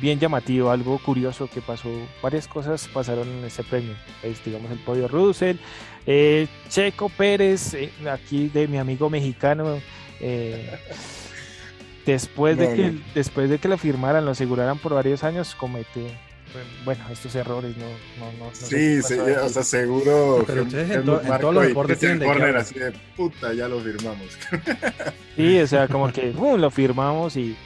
bien 0.00 0.18
llamativo, 0.18 0.70
algo 0.70 0.98
curioso 0.98 1.48
que 1.48 1.60
pasó. 1.60 1.90
Varias 2.22 2.48
cosas 2.48 2.88
pasaron 2.92 3.28
en 3.28 3.44
este 3.44 3.62
premio. 3.62 3.94
Es, 4.22 4.44
digamos, 4.44 4.70
el 4.70 4.78
podio 4.78 5.08
Russell, 5.08 5.56
eh, 6.06 6.46
Checo 6.68 7.08
Pérez, 7.08 7.76
aquí 8.10 8.48
de 8.48 8.68
mi 8.68 8.78
amigo 8.78 9.10
mexicano. 9.10 9.80
Después, 12.06 12.58
de 12.58 12.74
que, 12.74 12.98
después 13.14 13.48
de 13.48 13.58
que 13.58 13.66
lo 13.66 13.78
firmaran, 13.78 14.26
lo 14.26 14.32
aseguraran 14.32 14.76
por 14.76 14.92
varios 14.92 15.24
años, 15.24 15.54
comete 15.54 16.12
bueno, 16.84 17.02
estos 17.10 17.34
errores 17.34 17.76
no, 17.76 17.86
no, 18.18 18.32
no, 18.38 18.54
sí, 18.54 19.02
sí 19.02 19.14
o 19.14 19.48
sea, 19.48 19.62
seguro 19.62 20.44
pero 20.46 20.62
ustedes 20.62 20.90
en, 20.90 21.04
todos 21.04 21.54
los 21.54 21.66
deportes 21.66 21.98
tienen 21.98 22.20
de 22.20 22.26
corner 22.26 22.56
así 22.56 22.78
de 22.78 22.92
puta, 23.16 23.52
ya 23.52 23.68
lo 23.68 23.80
firmamos. 23.80 24.38
sí, 25.36 25.58
o 25.58 25.66
sea, 25.66 25.88
como 25.88 26.12
que 26.12 26.30
uh, 26.30 26.56
lo 26.56 26.70
firmamos 26.70 27.36
y 27.36 27.56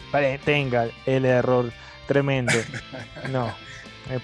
tenga 0.44 0.88
el 1.04 1.24
error 1.24 1.70
tremendo. 2.08 2.52
No. 3.30 3.54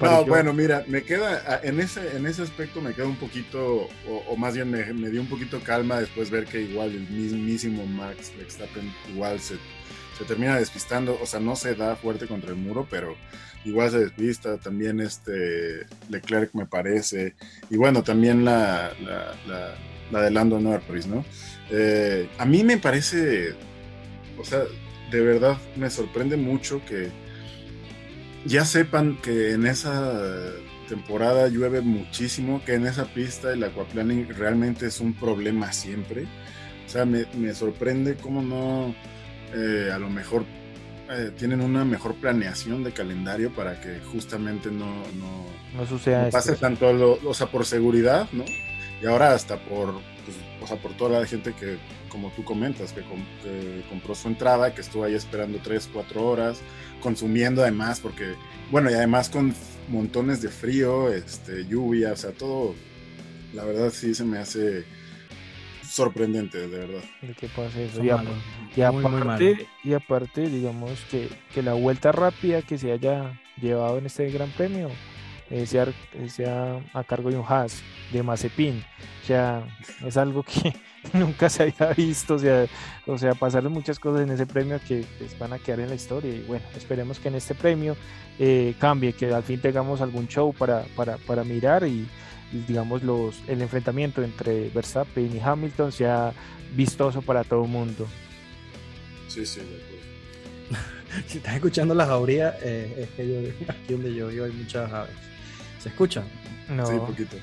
No, 0.01 0.25
bueno, 0.25 0.55
mira, 0.55 0.83
me 0.88 1.03
queda, 1.03 1.61
en 1.62 1.79
ese, 1.79 2.16
en 2.16 2.25
ese 2.25 2.40
aspecto 2.40 2.81
me 2.81 2.94
queda 2.94 3.05
un 3.05 3.16
poquito, 3.16 3.87
o, 4.09 4.35
más 4.35 4.55
bien 4.55 4.70
me, 4.70 4.83
me, 4.94 5.11
dio 5.11 5.20
un 5.20 5.29
poquito 5.29 5.61
calma 5.61 6.01
después 6.01 6.31
ver 6.31 6.47
que 6.47 6.62
igual 6.62 6.92
el 6.92 7.07
mismísimo 7.11 7.85
Max 7.85 8.33
Verstappen 8.35 8.90
igual 9.11 9.38
se 9.40 9.59
se 10.16 10.25
termina 10.25 10.59
despistando, 10.59 11.18
o 11.20 11.27
sea, 11.27 11.40
no 11.40 11.57
se 11.57 11.75
da 11.75 11.97
fuerte 11.97 12.27
contra 12.27 12.51
el 12.51 12.57
muro, 12.57 12.87
pero 12.88 13.16
igual 13.64 13.90
se 13.90 13.99
despista, 13.99 14.59
también 14.59 15.01
este 15.01 15.87
Leclerc 16.09 16.55
me 16.55 16.66
parece, 16.66 17.35
y 17.68 17.77
bueno, 17.77 18.03
también 18.03 18.44
la, 18.44 18.92
la, 19.01 19.75
la, 20.11 20.20
de 20.23 20.31
Lando 20.31 20.61
Norris, 20.61 21.07
¿no? 21.07 21.25
Eh, 21.70 22.29
a 22.38 22.44
mí 22.44 22.62
me 22.62 22.79
parece, 22.79 23.55
o 24.38 24.44
sea, 24.44 24.62
de 25.11 25.20
verdad 25.20 25.59
me 25.77 25.90
sorprende 25.90 26.37
mucho 26.37 26.81
que 26.85 27.11
ya 28.44 28.64
sepan 28.64 29.16
que 29.20 29.52
en 29.52 29.66
esa 29.66 30.52
temporada 30.88 31.48
llueve 31.48 31.80
muchísimo, 31.80 32.62
que 32.64 32.74
en 32.74 32.87
esa 32.87 33.07
pista 33.07 33.52
el 33.52 33.64
aquaplaning 33.64 34.28
realmente 34.37 34.87
es 34.87 35.00
un 35.00 35.14
problema 35.14 35.72
siempre. 35.72 36.26
O 36.87 36.88
sea, 36.88 37.04
me, 37.04 37.24
me 37.35 37.54
sorprende 37.54 38.16
cómo 38.16 38.42
no 38.42 38.94
eh, 39.54 39.90
a 39.92 39.98
lo 39.98 40.11
mejor 40.11 40.44
eh, 41.11 41.30
tienen 41.37 41.61
una 41.61 41.85
mejor 41.85 42.14
planeación 42.14 42.83
de 42.83 42.92
calendario 42.92 43.52
para 43.52 43.80
que 43.80 44.00
justamente 44.00 44.70
no, 44.70 45.02
no, 45.18 45.87
suceda 45.87 46.30
pase 46.30 46.57
tanto, 46.57 46.92
lo, 46.92 47.18
o 47.24 47.35
sea, 47.35 47.46
por 47.46 47.66
seguridad, 47.66 48.28
¿no? 48.33 48.44
Y 49.02 49.07
ahora 49.07 49.33
hasta 49.33 49.59
por, 49.59 50.00
pues, 50.25 50.37
o 50.63 50.67
sea, 50.67 50.77
por 50.77 50.93
toda 50.95 51.21
la 51.21 51.27
gente 51.27 51.53
que, 51.55 51.79
como 52.09 52.31
tú 52.31 52.45
comentas, 52.45 52.93
que, 52.93 53.03
compró 53.89 54.15
su 54.15 54.29
entrada, 54.29 54.75
que 54.75 54.81
estuvo 54.81 55.05
ahí 55.05 55.15
esperando 55.15 55.59
3, 55.63 55.91
4 55.93 56.25
horas, 56.25 56.61
consumiendo 57.01 57.63
además, 57.63 58.01
porque, 58.01 58.35
bueno, 58.71 58.91
y 58.91 58.95
además 58.95 59.29
con 59.29 59.55
montones 59.89 60.41
de 60.43 60.49
frío, 60.49 61.13
este, 61.13 61.67
lluvia, 61.67 62.13
o 62.13 62.17
sea, 62.17 62.33
todo, 62.33 62.75
la 63.53 63.65
verdad 63.65 63.91
sí 63.91 64.15
se 64.15 64.25
me 64.25 64.39
hace 64.39 64.85
sorprendente, 65.83 66.67
de 66.67 66.79
verdad. 66.79 67.05
De 67.23 67.35
que 67.35 67.49
pase 67.49 67.85
eso. 67.87 68.03
Y, 68.03 68.11
aparte, 68.11 69.69
y, 69.85 69.93
aparte, 69.93 70.49
digamos 70.49 70.99
que, 71.11 71.29
que, 71.55 71.63
la 71.63 71.75
vuelta 71.75 72.11
rápida 72.11 72.63
que 72.63 72.79
se 72.79 72.91
haya 72.91 73.41
llevado 73.61 73.99
en 73.99 74.07
este 74.07 74.31
Gran 74.31 74.51
Premio 74.51 74.91
eh, 75.50 75.66
sea, 75.66 75.87
sea, 76.28 76.80
a 76.92 77.04
cargo 77.04 77.30
de 77.30 77.37
un 77.37 77.44
Haas, 77.46 77.83
de 78.12 78.22
Mazepin. 78.22 78.85
O 79.22 79.26
sea, 79.26 79.64
es 80.04 80.16
algo 80.16 80.42
que 80.42 80.74
nunca 81.12 81.48
se 81.48 81.64
había 81.64 81.92
visto. 81.94 82.35
O 82.35 82.38
sea, 82.38 82.66
o 83.07 83.18
sea, 83.18 83.35
pasaron 83.35 83.72
muchas 83.72 83.98
cosas 83.98 84.22
en 84.22 84.30
ese 84.30 84.46
premio 84.46 84.80
que 84.87 85.04
pues, 85.18 85.38
van 85.38 85.52
a 85.52 85.59
quedar 85.59 85.80
en 85.80 85.88
la 85.88 85.94
historia. 85.94 86.35
Y 86.35 86.42
bueno, 86.42 86.64
esperemos 86.76 87.18
que 87.18 87.28
en 87.28 87.35
este 87.37 87.54
premio 87.54 87.96
eh, 88.38 88.74
cambie, 88.78 89.12
que 89.12 89.33
al 89.33 89.42
fin 89.42 89.61
tengamos 89.61 90.00
algún 90.00 90.28
show 90.28 90.52
para, 90.52 90.85
para, 90.96 91.18
para 91.18 91.44
mirar 91.44 91.87
y 91.87 92.07
digamos, 92.66 93.02
los, 93.02 93.42
el 93.48 93.61
enfrentamiento 93.62 94.22
entre 94.22 94.68
Verstappen 94.70 95.35
y 95.35 95.40
Hamilton 95.40 95.92
sea 95.92 96.33
vistoso 96.74 97.22
para 97.22 97.44
todo 97.44 97.64
el 97.64 97.70
mundo. 97.70 98.07
Sí, 99.28 99.44
sí, 99.44 99.61
si 101.26 101.38
estás 101.38 101.54
escuchando 101.54 101.94
las 101.94 102.09
jaurías, 102.09 102.54
eh, 102.62 102.94
es 102.98 103.09
que 103.11 103.28
yo, 103.28 103.66
aquí 103.68 103.92
donde 103.92 104.14
yo 104.14 104.28
vivo 104.28 104.44
hay 104.44 104.52
muchas 104.52 104.90
aves. 104.92 105.34
¿Se 105.85 105.90
escuchan? 105.90 106.25
No. 106.70 106.87
Sí, 106.87 106.94
poquito. 106.97 107.37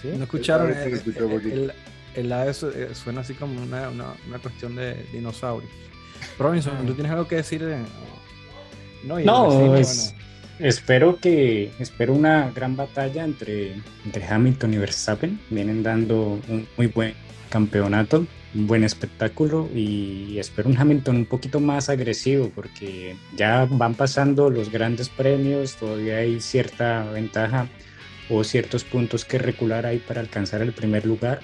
¿Sí? 0.00 0.12
¿No 0.16 0.22
escucharon? 0.22 0.70
El, 0.70 0.92
el, 0.94 1.72
el, 2.14 2.32
ave 2.32 2.54
suena 2.54 3.22
así 3.22 3.34
como 3.34 3.60
una, 3.60 3.88
una, 3.88 4.14
una 4.28 4.38
cuestión 4.38 4.76
de 4.76 5.02
dinosaurios. 5.12 5.68
Robinson, 6.38 6.86
¿tú 6.86 6.94
tienes 6.94 7.10
algo 7.10 7.26
que 7.26 7.34
decir? 7.34 7.60
No, 9.02 9.18
no 9.18 9.76
espero 10.58 11.18
que 11.18 11.70
espero 11.78 12.12
una 12.14 12.50
gran 12.50 12.76
batalla 12.76 13.24
entre, 13.24 13.74
entre 14.04 14.24
Hamilton 14.24 14.74
y 14.74 14.78
Verstappen. 14.78 15.40
Vienen 15.50 15.82
dando 15.82 16.40
un 16.48 16.66
muy 16.76 16.86
buen 16.86 17.14
campeonato, 17.50 18.26
un 18.54 18.66
buen 18.66 18.84
espectáculo 18.84 19.68
y 19.74 20.38
espero 20.38 20.68
un 20.68 20.78
Hamilton 20.78 21.16
un 21.16 21.26
poquito 21.26 21.60
más 21.60 21.88
agresivo 21.88 22.50
porque 22.54 23.16
ya 23.36 23.66
van 23.70 23.94
pasando 23.94 24.50
los 24.50 24.70
grandes 24.70 25.08
premios, 25.08 25.76
todavía 25.76 26.18
hay 26.18 26.40
cierta 26.40 27.04
ventaja 27.12 27.68
o 28.30 28.42
ciertos 28.44 28.84
puntos 28.84 29.24
que 29.24 29.38
recular 29.38 29.84
ahí 29.84 29.98
para 29.98 30.20
alcanzar 30.20 30.62
el 30.62 30.72
primer 30.72 31.04
lugar 31.04 31.40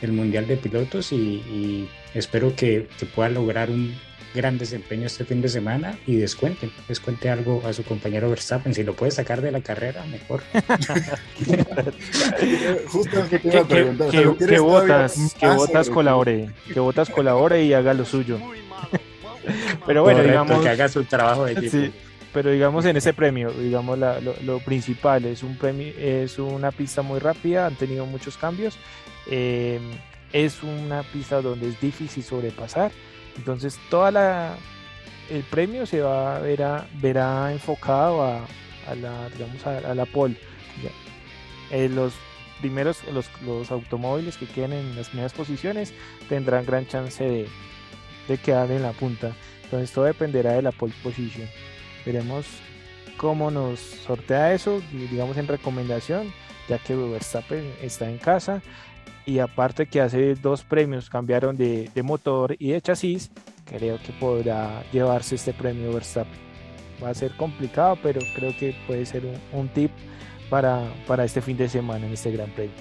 el 0.00 0.12
Mundial 0.12 0.46
de 0.46 0.56
Pilotos 0.56 1.12
y, 1.12 1.88
espero 2.14 2.54
que 2.54 2.88
pueda 3.14 3.28
lograr 3.28 3.70
un, 3.70 3.94
gran 4.34 4.58
desempeño 4.58 5.06
este 5.06 5.24
fin 5.24 5.40
de 5.40 5.48
semana 5.48 5.98
y 6.06 6.16
descuente, 6.16 6.70
descuente 6.86 7.30
algo 7.30 7.62
a 7.66 7.72
su 7.72 7.84
compañero 7.84 8.28
Verstappen. 8.30 8.74
Si 8.74 8.82
lo 8.82 8.94
puede 8.94 9.12
sacar 9.12 9.40
de 9.40 9.50
la 9.50 9.60
carrera, 9.60 10.04
mejor. 10.06 10.42
Justo 12.86 13.28
que 13.28 13.38
te 13.38 13.48
iba 13.48 13.60
a 13.60 13.68
preguntar. 13.68 14.10
Que, 14.10 14.58
botas, 14.58 15.34
que 15.38 15.48
botas 15.48 15.90
colabore, 15.90 16.50
que 16.72 16.80
botas 16.80 17.10
colabore 17.10 17.64
y 17.64 17.72
haga 17.72 17.94
lo 17.94 18.04
suyo. 18.04 18.38
pero 19.86 20.02
bueno, 20.02 20.22
digamos 20.22 20.60
que 20.60 20.68
haga 20.68 20.88
su 20.88 21.04
trabajo 21.04 21.46
de 21.46 21.52
equipo. 21.52 21.70
Sí, 21.70 21.92
pero 22.32 22.50
digamos 22.50 22.84
en 22.84 22.96
ese 22.96 23.14
premio, 23.14 23.50
digamos 23.50 23.98
lo, 23.98 24.58
principal 24.60 25.24
es 25.24 25.42
un 25.42 25.56
premio, 25.56 25.92
es 25.98 26.38
una 26.38 26.70
pista 26.70 27.02
muy 27.02 27.18
rápida, 27.18 27.66
han 27.66 27.76
tenido 27.76 28.06
muchos 28.06 28.36
cambios. 28.36 28.78
Eh, 29.30 29.80
es 30.32 30.62
una 30.62 31.02
pista 31.02 31.40
donde 31.40 31.68
es 31.68 31.80
difícil 31.80 32.22
sobrepasar 32.22 32.90
entonces, 33.38 33.78
toda 33.88 34.10
la 34.10 34.56
el 35.30 35.42
premio 35.42 35.86
se 35.86 36.00
va 36.00 36.36
a 36.36 36.38
verá, 36.40 36.86
verá 36.94 37.52
enfocado 37.52 38.22
a, 38.22 38.46
la 39.00 39.28
digamos 39.30 39.66
a, 39.66 39.94
la 39.94 40.06
pole. 40.06 40.36
Eh, 41.70 41.88
los 41.88 42.14
primeros 42.60 43.04
los, 43.12 43.30
los, 43.42 43.70
automóviles 43.70 44.38
que 44.38 44.46
queden 44.46 44.72
en 44.72 44.96
las 44.96 45.08
primeras 45.08 45.34
posiciones 45.34 45.92
tendrán 46.28 46.64
gran 46.64 46.86
chance 46.86 47.22
de, 47.22 47.48
de 48.26 48.38
quedar 48.38 48.70
en 48.70 48.82
la 48.82 48.92
punta. 48.92 49.32
Entonces 49.64 49.92
todo 49.92 50.04
dependerá 50.06 50.52
de 50.52 50.62
la 50.62 50.72
pole 50.72 50.94
position. 51.02 51.46
Veremos 52.06 52.46
cómo 53.18 53.50
nos 53.50 53.80
sortea 53.80 54.54
eso, 54.54 54.80
digamos 54.92 55.36
en 55.36 55.46
recomendación, 55.46 56.32
ya 56.68 56.78
que 56.78 56.96
Verstappen 56.96 57.74
está 57.82 58.08
en 58.08 58.16
casa 58.18 58.62
y 59.28 59.40
aparte 59.40 59.84
que 59.84 60.00
hace 60.00 60.36
dos 60.36 60.64
premios 60.64 61.10
cambiaron 61.10 61.54
de, 61.54 61.90
motor 62.02 62.56
y 62.58 62.70
de 62.70 62.80
chasis, 62.80 63.30
creo 63.66 63.98
que 64.02 64.10
podrá 64.14 64.82
llevarse 64.90 65.34
este 65.34 65.52
premio 65.52 65.92
Verstappen. 65.92 66.38
Va 67.04 67.10
a 67.10 67.14
ser 67.14 67.36
complicado, 67.36 67.98
pero 68.02 68.20
creo 68.34 68.56
que 68.58 68.74
puede 68.86 69.04
ser 69.04 69.24
un, 69.52 69.68
tip 69.68 69.90
para, 70.48 70.82
para, 71.06 71.26
este 71.26 71.42
fin 71.42 71.58
de 71.58 71.68
semana 71.68 72.06
en 72.06 72.14
este 72.14 72.32
Gran 72.32 72.50
Premio. 72.52 72.72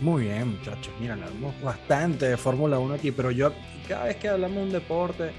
Muy 0.00 0.24
bien, 0.24 0.56
muchachos. 0.56 0.90
Mira, 0.98 1.12
hablamos 1.12 1.60
bastante 1.60 2.26
de 2.26 2.38
Fórmula 2.38 2.78
1 2.78 2.94
aquí, 2.94 3.12
pero 3.12 3.30
yo 3.30 3.52
cada 3.86 4.06
vez 4.06 4.16
que 4.16 4.30
hablamos 4.30 4.56
de 4.56 4.62
un 4.62 4.72
deporte, 4.72 5.32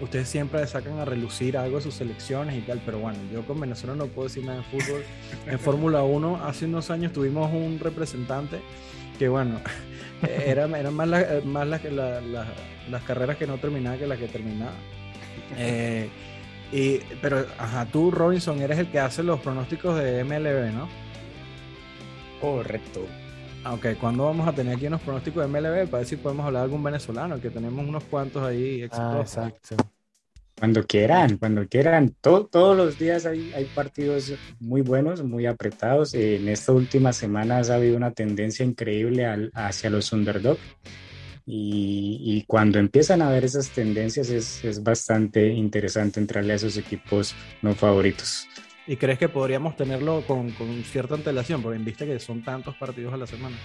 ustedes 0.00 0.30
siempre 0.30 0.66
sacan 0.66 0.98
a 0.98 1.04
relucir 1.04 1.58
algo 1.58 1.76
de 1.76 1.82
sus 1.82 1.92
selecciones 1.92 2.56
y 2.56 2.62
tal, 2.62 2.80
pero 2.86 3.00
bueno, 3.00 3.18
yo 3.30 3.44
con 3.44 3.60
Venezuela 3.60 3.96
no 3.96 4.06
puedo 4.06 4.28
decir 4.28 4.46
nada 4.46 4.62
de 4.62 4.64
fútbol. 4.64 5.04
En 5.46 5.58
Fórmula 5.58 6.02
1 6.04 6.40
hace 6.42 6.64
unos 6.64 6.90
años 6.90 7.12
tuvimos 7.12 7.52
un 7.52 7.78
representante 7.78 8.60
que 9.16 9.28
bueno, 9.28 9.62
eran 10.22 10.74
era 10.74 10.90
más, 10.90 11.08
más 11.44 11.68
las 11.68 13.02
carreras 13.04 13.36
que 13.36 13.46
no 13.46 13.58
terminaban 13.60 13.98
que 13.98 14.06
las 14.06 14.18
que 14.18 14.28
terminaban. 14.28 14.84
Eh, 15.54 16.14
y, 16.70 16.98
pero, 17.20 17.46
ajá, 17.58 17.90
tú, 17.90 18.10
Robinson, 18.10 18.60
eres 18.60 18.78
el 18.78 18.90
que 18.90 19.00
hace 19.00 19.22
los 19.22 19.40
pronósticos 19.40 19.96
de 19.98 20.20
MLB, 20.20 20.72
¿no? 20.72 20.96
Correcto. 22.38 23.18
Ah, 23.62 23.74
ok, 23.74 23.96
¿cuándo 23.98 24.24
vamos 24.24 24.46
a 24.48 24.54
tener 24.54 24.74
aquí 24.74 24.86
unos 24.86 25.02
pronósticos 25.02 25.42
de 25.42 25.46
MLB 25.48 25.88
para 25.90 26.00
ver 26.00 26.06
si 26.06 26.16
podemos 26.16 26.46
hablar 26.46 26.62
de 26.62 26.64
algún 26.64 26.82
venezolano? 26.84 27.40
Que 27.40 27.50
tenemos 27.50 27.84
unos 27.86 28.04
cuantos 28.04 28.42
ahí 28.44 28.82
ah, 28.90 29.20
exacto. 29.22 29.76
Cuando 30.58 30.86
quieran, 30.86 31.36
cuando 31.36 31.68
quieran. 31.68 32.14
todos 32.20 32.76
los 32.76 32.98
días 32.98 33.26
hay, 33.26 33.52
hay, 33.54 33.66
partidos 33.66 34.32
muy 34.58 34.80
buenos, 34.80 35.22
muy 35.22 35.44
apretados. 35.44 36.14
en 36.14 36.48
estas 36.48 36.74
últimas 36.74 37.16
semanas 37.16 37.68
ha 37.68 37.74
habido 37.74 37.96
una 37.96 38.12
tendencia 38.12 38.64
increíble 38.64 39.26
al, 39.26 39.50
hacia 39.54 39.90
los 39.90 40.12
underdog. 40.12 40.56
Y, 41.44 42.20
y, 42.24 42.42
cuando 42.46 42.78
empiezan 42.78 43.22
a 43.22 43.30
ver 43.30 43.44
esas 43.44 43.70
tendencias 43.70 44.30
es, 44.30 44.64
es, 44.64 44.82
bastante 44.82 45.46
interesante 45.46 46.18
entrarle 46.18 46.54
a 46.54 46.56
esos 46.56 46.76
equipos 46.76 47.36
no 47.62 47.74
favoritos. 47.74 48.48
¿Y 48.86 48.96
crees 48.96 49.18
que 49.18 49.28
podríamos 49.28 49.76
tenerlo 49.76 50.24
con, 50.26 50.50
con 50.52 50.82
cierta 50.84 51.14
antelación? 51.14 51.62
Porque 51.62 51.76
en 51.76 51.84
vista 51.84 52.04
que 52.04 52.18
son 52.18 52.42
tantos 52.42 52.74
partidos 52.76 53.12
a 53.12 53.16
la 53.16 53.26
semana. 53.26 53.56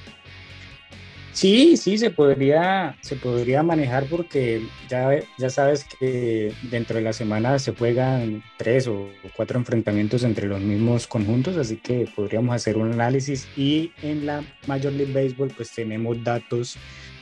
Sí, 1.34 1.78
sí, 1.78 1.98
se 1.98 2.12
podría, 2.12 2.98
se 3.02 3.16
podría 3.16 3.64
manejar 3.64 4.06
porque 4.06 4.62
ya, 4.90 5.12
ya 5.38 5.50
sabes 5.50 5.86
que 5.86 6.54
dentro 6.64 6.98
de 6.98 7.04
la 7.04 7.14
semana 7.14 7.58
se 7.58 7.74
juegan 7.74 8.44
tres 8.58 8.88
o 8.88 9.10
cuatro 9.36 9.58
enfrentamientos 9.58 10.24
entre 10.24 10.48
los 10.48 10.60
mismos 10.60 11.08
conjuntos, 11.08 11.56
así 11.56 11.78
que 11.78 12.06
podríamos 12.16 12.54
hacer 12.54 12.78
un 12.78 12.92
análisis 12.92 13.48
y 13.56 13.94
en 14.02 14.26
la 14.26 14.44
Major 14.68 14.92
League 14.92 15.14
Baseball 15.14 15.54
pues 15.56 15.72
tenemos 15.72 16.22
datos 16.22 16.78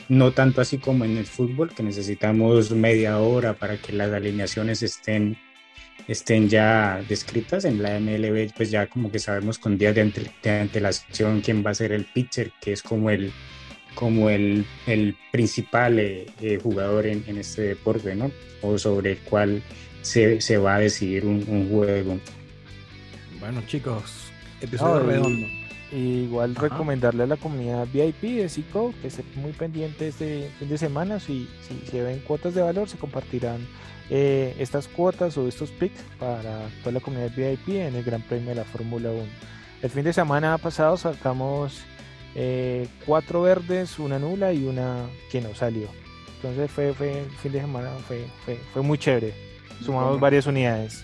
no 0.10 0.32
tanto 0.32 0.60
así 0.60 0.80
como 0.80 1.06
en 1.06 1.18
el 1.18 1.26
fútbol, 1.28 1.72
que 1.74 1.84
necesitamos 1.84 2.72
media 2.72 3.20
hora 3.20 3.54
para 3.54 3.78
que 3.78 3.94
las 3.94 4.12
alineaciones 4.12 4.82
estén, 4.82 5.38
estén 6.08 6.50
ya 6.50 7.04
descritas. 7.08 7.64
En 7.64 7.84
la 7.84 8.00
MLB, 8.00 8.52
pues 8.58 8.72
ya 8.72 8.88
como 8.88 9.12
que 9.12 9.20
sabemos 9.20 9.60
con 9.60 9.78
días 9.78 9.94
de, 9.94 10.12
de 10.42 10.50
antelación 10.50 11.42
quién 11.42 11.64
va 11.64 11.72
a 11.72 11.76
ser 11.76 11.92
el 11.92 12.06
pitcher, 12.06 12.52
que 12.60 12.74
es 12.74 12.82
como 12.82 13.12
el, 13.12 13.32
como 14.00 14.30
el, 14.30 14.66
el 14.88 15.18
principal 15.30 16.00
eh, 16.00 16.26
eh, 16.40 16.58
jugador 16.64 17.06
en, 17.06 17.22
en, 17.28 17.38
este 17.38 17.64
deporte, 17.64 18.16
¿no? 18.16 18.32
O 18.62 18.78
sobre 18.78 19.12
el 19.12 19.18
cual 19.18 19.62
se, 20.02 20.40
se 20.40 20.58
va 20.58 20.76
a 20.76 20.80
decidir 20.80 21.26
un, 21.26 21.44
un, 21.46 21.70
juego. 21.70 22.18
Bueno, 23.42 23.62
chicos, 23.68 24.32
episodio 24.62 25.06
redondo. 25.06 25.48
igual 25.92 26.56
recomendarle 26.56 27.24
a 27.24 27.28
la 27.28 27.36
comunidad 27.36 27.90
VIP 27.92 28.38
de 28.38 28.48
CICO 28.48 28.94
que 29.02 29.10
esté 29.10 29.26
muy 29.36 29.52
pendiente 29.52 30.08
este 30.08 30.50
fin 30.60 30.70
de 30.70 30.78
semana. 30.78 31.20
Si, 31.20 31.50
si 31.68 31.86
se 31.92 32.02
ven 32.02 32.20
cuotas 32.20 32.56
de 32.56 32.62
valor, 32.62 32.88
se 32.88 32.98
compartirán 32.98 33.68
eh, 34.10 34.56
estas 34.60 34.88
cuotas 34.88 35.38
o 35.38 35.46
estos 35.46 35.72
picks 35.72 36.02
para 36.18 36.70
toda 36.80 36.94
la 36.94 37.00
comunidad 37.02 37.32
VIP 37.36 37.76
en 37.76 37.96
el 37.96 38.04
Gran 38.06 38.22
Premio 38.22 38.52
de 38.52 38.56
la 38.56 38.64
Fórmula 38.64 39.12
1. 39.12 39.24
El 39.82 39.90
fin 39.90 40.06
de 40.06 40.14
semana 40.14 40.58
pasado 40.58 40.96
sacamos 40.96 41.84
eh, 42.36 42.88
cuatro 43.06 43.42
verdes, 43.42 44.00
una 44.00 44.20
nula 44.20 44.54
y 44.54 44.64
una 44.66 45.08
que 45.32 45.42
no 45.42 45.54
salió. 45.56 45.88
Entonces 46.36 46.72
fue, 46.72 46.94
fue 46.94 47.26
fin 47.42 47.52
de 47.52 47.62
semana, 47.62 47.90
fue, 48.08 48.26
fue, 48.74 48.82
muy 48.82 48.98
chévere. 48.98 49.34
Sumamos 49.84 50.20
varias 50.20 50.46
unidades. 50.46 51.04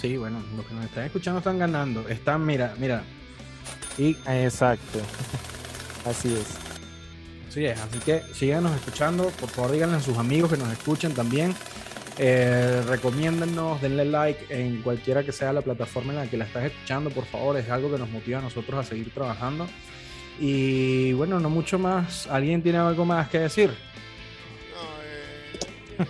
Sí, 0.00 0.16
bueno, 0.16 0.40
los 0.56 0.64
que 0.64 0.74
nos 0.74 0.84
están 0.84 1.04
escuchando 1.04 1.38
están 1.38 1.58
ganando. 1.58 2.08
Están, 2.08 2.46
mira, 2.46 2.74
mira. 2.78 3.02
Y... 3.98 4.16
Exacto. 4.26 5.00
Así 6.06 6.32
es. 6.32 6.68
Así 7.48 7.64
es, 7.64 7.80
así 7.80 7.98
que 7.98 8.22
síganos 8.34 8.74
escuchando. 8.76 9.30
Por 9.40 9.48
favor, 9.48 9.72
díganle 9.72 9.96
a 9.96 10.00
sus 10.00 10.18
amigos 10.18 10.50
que 10.52 10.58
nos 10.58 10.70
escuchen 10.70 11.14
también. 11.14 11.54
Eh, 12.20 12.82
recomiéndennos, 12.88 13.80
denle 13.80 14.04
like 14.04 14.46
en 14.50 14.82
cualquiera 14.82 15.22
que 15.22 15.30
sea 15.30 15.52
la 15.52 15.62
plataforma 15.62 16.12
en 16.12 16.18
la 16.18 16.26
que 16.26 16.36
la 16.36 16.46
estás 16.46 16.64
escuchando, 16.64 17.10
por 17.10 17.24
favor, 17.26 17.56
es 17.56 17.70
algo 17.70 17.92
que 17.92 17.98
nos 17.98 18.10
motiva 18.10 18.40
a 18.40 18.42
nosotros 18.42 18.80
a 18.80 18.82
seguir 18.82 19.14
trabajando. 19.14 19.68
Y 20.40 21.12
bueno, 21.12 21.38
no 21.38 21.48
mucho 21.48 21.78
más. 21.78 22.26
¿Alguien 22.26 22.62
tiene 22.62 22.78
algo 22.78 23.04
más 23.04 23.28
que 23.28 23.40
decir? 23.40 23.70
Eh, 26.00 26.04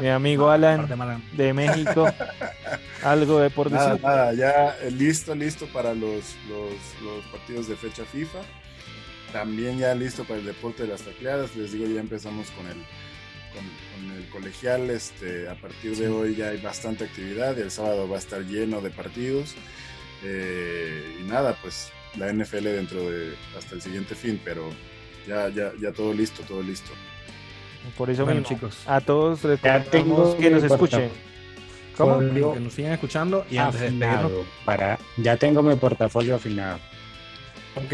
Mi 0.00 0.08
amigo 0.08 0.50
Alan 0.50 1.22
de 1.32 1.52
México, 1.52 2.06
algo 3.02 3.40
de 3.40 3.50
por 3.50 3.70
decir. 3.70 4.00
Nada, 4.02 4.32
ya 4.32 4.76
eh, 4.82 4.90
listo, 4.90 5.34
listo 5.34 5.66
para 5.66 5.94
los, 5.94 6.36
los, 6.48 7.24
partidos 7.30 7.68
de 7.68 7.76
fecha 7.76 8.04
FIFA. 8.04 8.38
También 9.32 9.78
ya 9.78 9.94
listo 9.94 10.24
para 10.24 10.40
el 10.40 10.46
deporte 10.46 10.84
de 10.84 10.90
las 10.90 11.02
tacleadas. 11.02 11.54
Les 11.56 11.72
digo, 11.72 11.86
ya 11.86 12.00
empezamos 12.00 12.50
con 12.50 12.66
el 12.66 12.76
con, 13.54 14.10
el 14.16 14.28
colegial. 14.28 14.90
Este, 14.90 15.48
a 15.48 15.54
partir 15.54 15.96
de 15.96 16.08
hoy 16.08 16.34
ya 16.34 16.48
hay 16.48 16.60
bastante 16.60 17.04
actividad 17.04 17.56
y 17.56 17.60
el 17.60 17.70
sábado 17.70 18.08
va 18.08 18.16
a 18.16 18.18
estar 18.18 18.42
lleno 18.42 18.80
de 18.80 18.90
partidos. 18.90 19.54
Eh, 20.22 21.18
y 21.20 21.24
nada, 21.24 21.56
pues 21.62 21.90
la 22.16 22.32
NFL 22.32 22.64
dentro 22.64 23.10
de 23.10 23.34
hasta 23.56 23.74
el 23.74 23.82
siguiente 23.82 24.14
fin, 24.14 24.40
pero 24.44 24.70
ya, 25.26 25.48
ya, 25.48 25.72
ya 25.80 25.92
todo 25.92 26.12
listo, 26.12 26.42
todo 26.42 26.62
listo. 26.62 26.90
Por 27.96 28.10
eso 28.10 28.24
Bueno, 28.24 28.40
mismo, 28.40 28.56
chicos. 28.56 28.82
a 28.86 29.00
todos 29.00 29.44
les 29.44 29.60
tengo 29.90 30.36
que 30.36 30.50
nos 30.50 30.62
escuchen. 30.62 31.10
¿Cómo? 31.96 32.18
Que 32.18 32.60
nos 32.60 32.72
sigan 32.72 32.92
escuchando 32.92 33.46
y 33.50 33.56
antes 33.56 33.80
de 33.80 34.44
para, 34.64 34.98
ya 35.16 35.36
tengo 35.36 35.62
mi 35.62 35.76
portafolio 35.76 36.34
afinado. 36.34 36.78
Ok, 37.76 37.92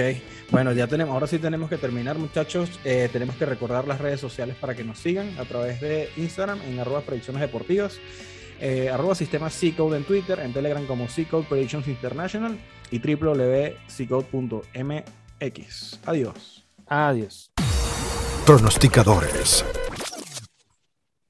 bueno, 0.51 0.73
ya 0.73 0.87
tenemos, 0.87 1.13
ahora 1.15 1.27
sí 1.27 1.39
tenemos 1.39 1.69
que 1.71 1.79
terminar, 1.79 2.19
muchachos. 2.19 2.81
Eh, 2.85 3.09
tenemos 3.13 3.37
que 3.37 3.47
recordar 3.47 3.87
las 3.87 4.01
redes 4.01 4.21
sociales 4.21 4.57
para 4.57 4.75
que 4.75 4.83
nos 4.85 4.99
sigan 4.99 5.39
a 5.39 5.45
través 5.45 5.81
de 5.81 6.11
Instagram 6.17 6.61
en 6.63 6.81
arroba 6.81 7.03
predicciones 7.03 7.41
deportivas, 7.41 7.99
eh, 8.61 8.91
arroba 8.91 9.15
sistema 9.15 9.49
C-Code 9.49 9.97
en 9.99 10.05
Twitter, 10.05 10.41
en 10.41 10.53
Telegram 10.53 10.85
como 10.87 11.09
C-Code 11.09 11.47
Predictions 11.49 11.87
International 11.89 12.59
y 12.91 12.99
www.ccode.mx. 12.99 13.71
Adiós. 16.05 16.67
Adiós. 16.87 17.53
Pronosticadores 18.45 19.65